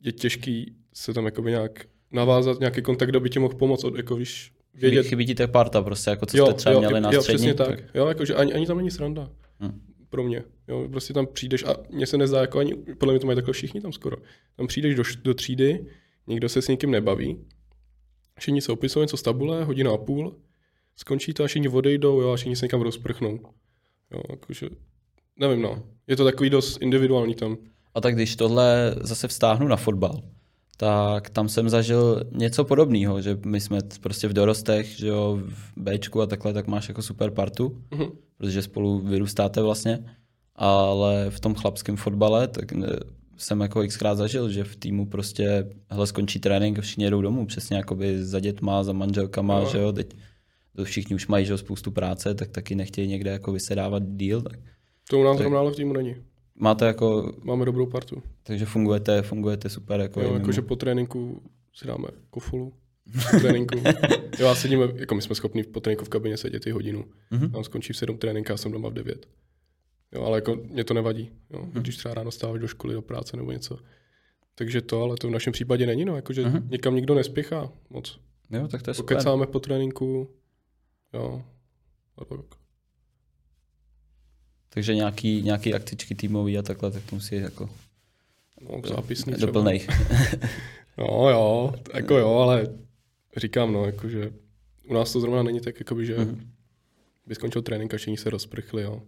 [0.00, 4.16] je těžký se tam jakoby nějak navázat nějaký kontakt, aby ti mohl pomoct, od, jako
[4.16, 5.06] víš, vědět.
[5.06, 7.36] chybí ti ta parta prostě, jako co jste třeba jo, měli na jo, střední.
[7.36, 7.94] přesně tak.
[7.94, 9.30] Jo, jakože ani, ani tam není sranda.
[9.60, 9.80] Hm.
[10.10, 10.42] Pro mě.
[10.68, 13.52] Jo, prostě tam přijdeš a mně se nezdá, jako ani, podle mě to mají takhle
[13.52, 14.16] všichni tam skoro.
[14.56, 15.86] Tam přijdeš do, do třídy,
[16.26, 17.38] nikdo se s nikým nebaví,
[18.38, 20.36] všichni se opisují něco z tabule, hodina a půl,
[20.96, 23.40] skončí to a všichni odejdou, jo, a všichni se někam rozprchnou.
[24.10, 24.68] Jo, jakože,
[25.36, 25.82] nevím, no.
[26.06, 27.56] Je to takový dost individuální tam.
[27.94, 30.22] A tak když tohle zase vztáhnu na fotbal,
[30.76, 35.72] tak tam jsem zažil něco podobného, že my jsme prostě v dorostech, že jo, v
[35.76, 38.06] Bčku a takhle, tak máš jako super partu, Mhm.
[38.38, 40.04] protože spolu vyrůstáte vlastně,
[40.54, 42.88] ale v tom chlapském fotbale, tak ne,
[43.36, 47.46] jsem jako xkrát zažil, že v týmu prostě, hele, skončí trénink a všichni jedou domů,
[47.46, 49.66] přesně jakoby za dětma, za manželkama, No.
[49.70, 50.16] že jo, teď
[50.84, 54.58] všichni už mají, že jo, spoustu práce, tak taky nechtějí někde jako vysedávat díl, tak
[55.10, 56.16] To u nás zrovna ale v týmu není.
[56.54, 58.22] Máte jako, Máme dobrou partu.
[58.42, 61.42] takže fungujete, fungujete super jako Jo, jakože po tréninku
[61.74, 62.72] si dáme kofolu.
[63.40, 63.78] Tréninku.
[64.38, 67.04] Jo, a sedíme, jako my jsme schopni po tréninku v kabině sedět i hodinu.
[67.30, 67.50] Mhm.
[67.50, 69.26] Tam skončí v 7 trénink, já jsem doma v 9.
[70.14, 71.82] Jo, ale jako mě to nevadí, jo, Mhm.
[71.82, 73.78] když třeba ráno stáváš do školy, do práce nebo něco.
[74.54, 76.68] Takže to, ale to v našem případě není, no, jakože Mhm.
[76.70, 78.20] někam nikdo nespěchá moc.
[78.50, 79.16] Jo, tak to je super.
[79.16, 80.30] Pokecáme po tréninku,
[81.12, 81.42] jo.
[84.74, 87.70] Takže nějaký, nějaký akcičky týmový a takhle, tak to musí jako
[88.60, 89.46] No, zápisný třeba.
[89.46, 89.86] doplnej.
[90.98, 92.68] No jo, jako jo, ale
[93.36, 94.32] říkám, no, jakože
[94.88, 96.50] u nás to zrovna není tak, jakoby, že Mhm.
[97.26, 99.02] by skončil trénink a všichni se rozprchli, jo.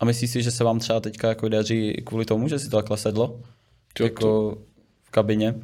[0.00, 2.76] A myslíš si, že se vám třeba teďka jako daří kvůli tomu, že si to
[2.76, 3.40] takhle sedlo?
[3.94, 4.58] To, jako
[5.02, 5.54] v kabině?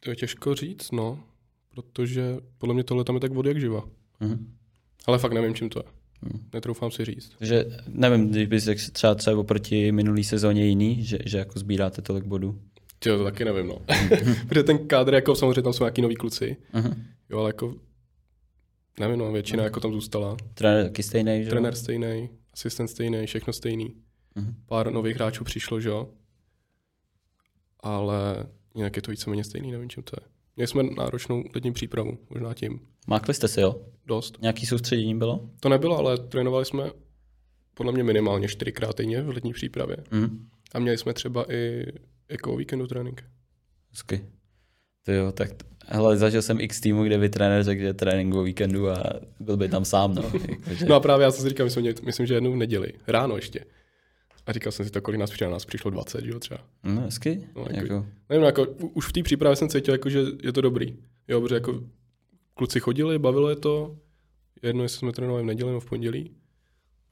[0.00, 1.18] to je těžko říct, no,
[1.74, 3.84] protože podle mě tohle tam je tak vody jak živa.
[4.20, 4.54] Mhm.
[5.06, 5.84] Ale fakt nevím, čím to je.
[6.52, 7.32] Netroufám si říct.
[7.38, 12.02] Takže nevím, když bys řekl třeba, třeba oproti minulý sezóně jiný, že, že jako sbíráte
[12.02, 12.60] tolik bodů.
[12.98, 13.78] Ty to taky nevím, no.
[14.48, 17.04] Protože ten kádr, jako samozřejmě tam jsou nějaký noví kluci, Mhm.
[17.30, 17.74] jo, ale jako
[19.00, 20.36] nevím, no, většina jako tam zůstala.
[20.54, 21.50] Trenér taky stejný, že jo?
[21.50, 23.94] Trenér stejný, asistent stejný, všechno stejný.
[24.34, 24.54] Mhm.
[24.66, 26.08] Pár nových hráčů přišlo, že jo.
[27.80, 30.33] Ale jinak je to víceméně stejný, nevím, čím to je.
[30.56, 32.80] Měli jsme náročnou letní přípravu, možná tím.
[33.06, 33.76] Mákli jste si, jo?
[34.06, 34.38] Dost.
[34.40, 35.50] Nějaký soustředění bylo?
[35.60, 36.90] To nebylo, ale trénovali jsme
[37.74, 39.96] podle mě minimálně čtyřikrát týdně v letní přípravě.
[40.10, 40.48] Mhm.
[40.74, 41.86] A měli jsme třeba i
[42.30, 43.24] jako víkendu trénink.
[43.90, 44.24] Hezky.
[45.04, 45.50] To jo, tak
[45.86, 49.02] hele, zažil jsem x týmu, kde by trenér řekl, že trénink o víkendu a
[49.40, 50.22] byl by tam sám, no.
[50.48, 52.56] Jakože, No a právě já jsem si říkal, my jsme měli, myslím, že jednou v
[52.56, 53.64] neděli, ráno ještě.
[54.46, 56.60] A říkal jsem si to, kolik nás přišlo, nás přišlo 20, že jo, třeba.
[56.82, 57.48] no, hezky.
[57.56, 60.60] No, jako- jako, Nevím, jako, už v té přípravě jsem cítil, jako, že je to
[60.60, 60.96] dobrý.
[61.28, 61.82] Jo, protože jako
[62.54, 63.96] kluci chodili, bavilo je to.
[64.62, 66.30] Jedno, jestli jsme trénovali v neděli nebo v pondělí.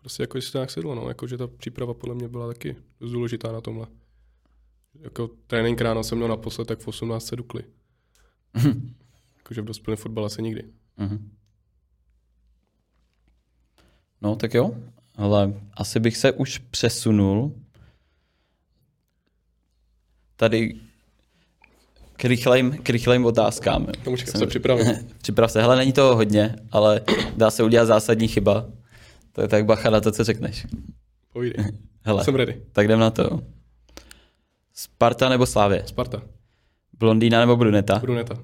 [0.00, 1.08] Prostě jako jestli to nějak sedlo, no.
[1.08, 3.86] Jako, že ta příprava podle mě byla taky dost důležitá na tomhle.
[5.00, 7.64] Jako trénink ráno jsem měl naposled tak v 18 dukli.
[9.36, 10.64] Jakože v dospělém fotbale se nikdy.
[10.96, 11.30] mhm.
[14.22, 14.74] No, tak jo.
[15.16, 17.54] Ale asi bych se už přesunul
[20.36, 20.74] tady
[22.12, 23.86] k rychlejm, k rychlejm otázkám.
[24.04, 24.86] To Jsem- se připravit.
[25.22, 25.60] Připrav se.
[25.60, 27.00] Hele, není toho hodně, ale
[27.36, 28.66] dá se udělat zásadní chyba.
[29.32, 30.66] To je tak bacha na to, co řekneš.
[31.32, 31.64] Povídej.
[32.04, 32.62] Hele, Jsem ready.
[32.72, 33.40] tak jdem na to.
[34.74, 35.82] Sparta nebo Slávě?
[35.86, 36.22] Sparta.
[36.98, 37.98] Blondýna nebo bruneta?
[37.98, 38.34] Bruneta.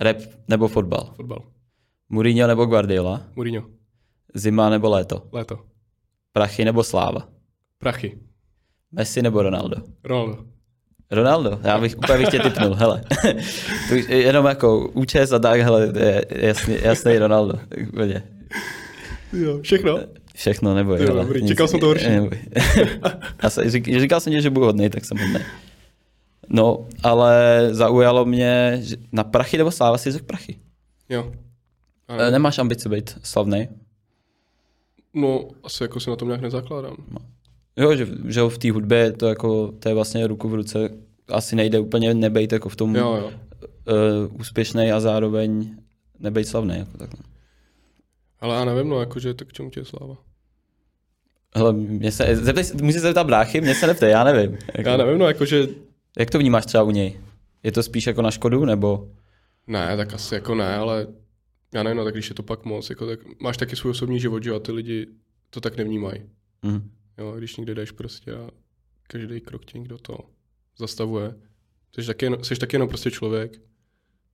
[0.00, 0.16] Rap
[0.48, 1.12] nebo fotbal?
[1.16, 1.42] Fotbal.
[2.08, 3.22] Mourinho nebo Guardiola?
[3.36, 3.66] Mourinho.
[4.34, 5.28] Zima nebo léto?
[5.32, 5.58] Léto.
[6.32, 7.28] Prachy nebo sláva?
[7.78, 8.18] Prachy.
[8.92, 9.76] Messi nebo Ronaldo?
[10.04, 10.44] Ronaldo.
[11.10, 13.02] Ronaldo, já bych úplně bych tě typnul, hele.
[14.08, 17.54] jenom jako účes a tak, hele, je jasný, jasný Ronaldo.
[17.88, 18.22] Úplně.
[19.32, 19.98] Jo, všechno.
[20.34, 20.98] Všechno neboj.
[21.02, 22.08] Jo, dobrý, nic- čekal jsem to horší.
[22.08, 22.38] neboj.
[23.42, 25.42] já jsem, řík, říkal jsem ti, že budu hodnej, tak jsem hodnej.
[26.48, 30.58] No, ale zaujalo mě, že na prachy nebo sláva si řekl prachy.
[31.08, 31.32] Jo.
[32.08, 33.68] A E, Nemáš ambice být slavný?
[35.14, 36.96] No, asi jako se na tom nějak nezakládám.
[37.76, 40.90] Jo, že, že v té hudbě to, jako, to je vlastně ruku v ruce.
[41.28, 43.26] Asi nejde úplně nebejt jako v tom Jo, jo.
[44.28, 45.76] uh, úspěšný a zároveň
[46.18, 46.78] nebejt slavný.
[46.78, 47.20] Jako takhle.
[48.40, 50.16] Ale já nevím, no, jakože tak k čemu tě je sláva?
[51.56, 54.58] Hele, mě se, zeptej, musíš se zeptat bráchy, mě se neptej, já nevím.
[54.78, 55.68] Jako, Já nevím, no, jakože
[56.18, 57.20] Jak to vnímáš třeba u něj?
[57.62, 59.08] Je to spíš jako na škodu, nebo?
[59.66, 61.06] ne, tak asi jako ne, ale
[61.74, 64.20] já nevím, no, tak když je to pak moc, jako tak máš taky svůj osobní
[64.20, 65.06] život, že jo, a ty lidi
[65.50, 66.22] to tak nevnímají.
[66.66, 66.90] Hm.
[67.18, 68.50] Jo, když někde jdeš prostě a
[69.06, 70.18] každý krok tě někdo to
[70.78, 71.34] zastavuje.
[71.94, 73.60] Jsi taky, jsi taky jenom prostě člověk,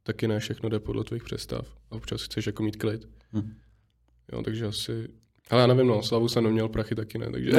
[0.03, 1.77] taky ne všechno jde podle tvých představ.
[1.90, 3.09] A občas chceš jako mít klid.
[3.33, 3.55] Hm.
[4.33, 5.09] Jo, takže asi...
[5.51, 7.51] Ale já nevím, no, slavu jsem neměl, prachy taky ne, takže...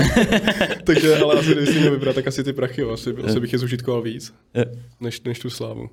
[0.86, 3.54] takže, ale asi, když si měl vybrat, tak asi ty prachy, jo, asi, asi bych
[3.54, 4.34] je zužitkoval víc,
[5.00, 5.89] než, než tu slávu.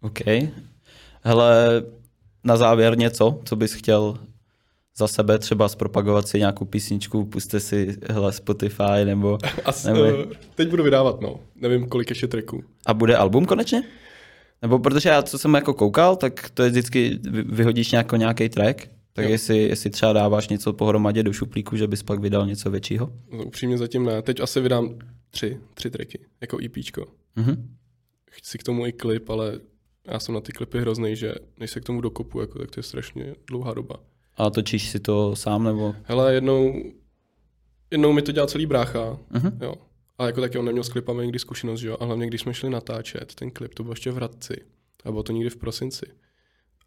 [0.00, 0.20] OK.
[1.22, 1.82] Hele,
[2.44, 4.18] na závěr něco, co bys chtěl
[4.96, 9.38] za sebe třeba zpropagovat si nějakou písničku, puste si hele, Spotify nebo...
[9.64, 11.40] As, Nebo- uh, teď budu vydávat, no.
[11.56, 12.64] Nevím, kolik ještě tracků.
[12.86, 13.82] A bude album konečně?
[14.62, 18.48] Nebo protože já, co jsem jako koukal, tak to je vždycky, vy- vyhodíš nějako, nějaký
[18.48, 19.30] track, tak Jo.
[19.30, 23.12] jestli, jestli třeba dáváš něco pohromadě do šuplíku, že bys pak vydal něco většího?
[23.32, 24.22] No, upřímně zatím ne.
[24.22, 24.94] Teď asi vydám
[25.30, 27.06] tři, tři tracky, jako EPčko.
[27.36, 27.68] Mhm.
[28.30, 29.58] Chci k tomu i klip, ale
[30.10, 32.78] já jsem na ty klipy hrozný, že než se k tomu dokopu, jako, tak to
[32.80, 33.96] je strašně dlouhá doba.
[34.36, 35.94] A točíš si to sám, nebo...
[36.04, 36.74] Hele, jednou,
[37.90, 39.58] jednou mi to dělal celý brácha, Mhm.
[39.62, 39.74] jo.
[40.18, 41.96] Ale jako taky on neměl s klipami nikdy zkušenost, že jo.
[42.00, 44.56] A hlavně, když jsme šli natáčet ten klip, to bylo ještě v Hradci.
[45.04, 46.06] A bylo to někdy v prosinci.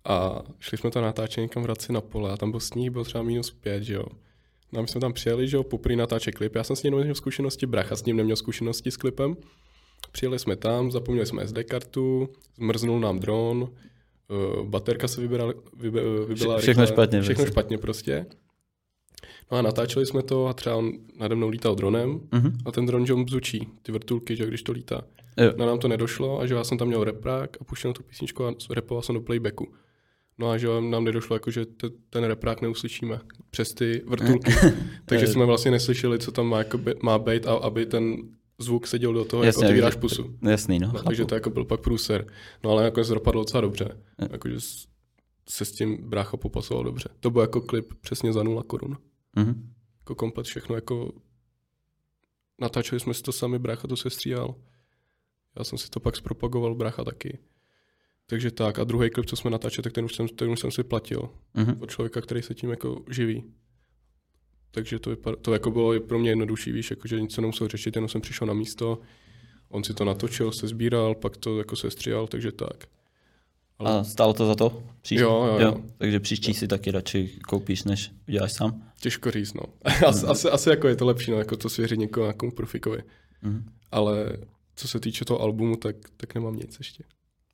[0.05, 3.03] A šli jsme to natáčet někam v Hradci na pole a tam byl sníh, byl
[3.05, 4.03] třeba minus pět, že jo.
[4.71, 6.55] No a my jsme tam přijeli, že jo, poprvé natáčet klip.
[6.55, 9.35] Já jsem s ním neměl zkušenosti, bracha s ním neměl zkušenosti s klipem.
[10.11, 13.61] Přijeli jsme tam, zapomněli jsme SD kartu, zmrznul nám dron,
[14.57, 17.51] uh, baterka se vybírala, vybe, vybila Vše- všechno špatně Všechno prostě.
[17.53, 18.25] špatně prostě.
[19.51, 22.57] No a natáčeli jsme to a třeba on nade mnou lítal dronem Mhm.
[22.65, 25.01] a ten dron, že on bzučí, ty vrtulky, že když to lítá.
[25.37, 25.53] Jo.
[25.57, 28.45] No nám to nedošlo a že já jsem tam měl reprák a puštěl tu písničku
[28.45, 29.73] a repoval jsem do playbacku.
[30.37, 34.51] No a že nám nedošlo, jako, že te, ten reprák neuslyšíme přes ty vrtulky.
[35.05, 38.15] Takže jsme vlastně neslyšeli, co tam má, jako by, má být, a aby ten
[38.63, 40.37] zvuk seděl do toho, jak Jasně, otevíráš že- pusu.
[40.49, 40.91] Jasný, no.
[40.93, 42.27] No, takže to jako byl pak průser.
[42.63, 43.97] No ale jako se dopadlo docela dobře.
[44.31, 44.87] Jakože s-
[45.49, 47.09] se s tím brácha popasoval dobře.
[47.19, 48.97] To byl jako klip přesně za nula korun.
[49.35, 49.73] Mhm.
[49.99, 51.11] Jako komplet všechno jako...
[52.61, 54.55] Natáčeli jsme si to sami, brácha to se stříhal.
[55.57, 57.39] Já jsem si to pak zpropagoval, brácha taky.
[58.25, 58.79] Takže tak.
[58.79, 61.29] A druhý klip, co jsme natáčeli, tak ten už jsem, ten už jsem si platil.
[61.53, 61.77] Mhm.
[61.81, 63.43] Od člověka, který se tím jako živí.
[64.75, 67.67] Takže to, vypad, to jako bylo pro mě jednodušší, víš, jako, že nic se nemusel
[67.67, 68.99] řešit, jenom jsem přišel na místo,
[69.69, 72.83] on si to natočil, se sbíral, pak to jako se stříhal, takže tak.
[73.79, 74.83] Ale A stálo to za to?
[75.01, 75.19] Příš...
[75.19, 75.81] Jo, jo, jo.
[75.97, 78.91] Takže příští si taky radši koupíš, než uděláš sám?
[78.99, 79.63] těžko říct, no.
[80.07, 83.03] asi, asi, asi, jako je to lepší, no, jako to svěřit někomu nějakému profikovi.
[83.41, 83.65] Mhm.
[83.91, 84.37] Ale
[84.75, 87.03] co se týče toho albumu, tak, tak nemám nic ještě.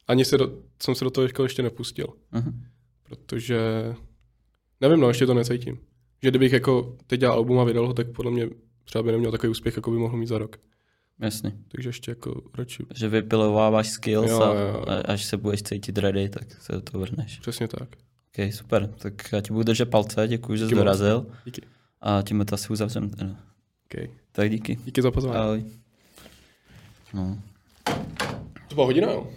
[0.08, 0.52] Ani se do,
[0.84, 2.64] jsem se do toho jako ještě nepustil, Mhm.
[3.04, 3.60] protože
[4.82, 5.80] nevím, no, ještě to necítím.
[6.24, 8.50] Že kdybych jako teď dělal album a vydal ho, tak podle mě
[8.86, 10.58] třeba by neměl takový úspěch, jako by mohl mít za rok.
[11.20, 11.54] Jasně.
[11.72, 12.86] Takže ještě jako radši.
[12.96, 14.86] Že vypilováváš skills Jo, a, jo, jo.
[14.88, 17.40] a až se budeš cítit ready, tak se do toho vrhneš.
[17.40, 17.90] Přesně tak.
[18.40, 18.88] OK, super.
[18.98, 20.84] Tak já ti budu držet palce, děkuji, že jsi Díky moc.
[20.84, 21.26] dorazil.
[21.46, 21.62] Díky.
[22.02, 23.10] A tím to asi uzavřem.
[23.10, 23.36] teda.
[23.86, 24.10] Okay.
[24.32, 24.76] Tak díky.
[24.86, 25.38] Díky za pozvání.
[25.40, 25.64] Ahoj.
[27.14, 27.38] No.
[28.68, 29.28] To byla hodina, jo?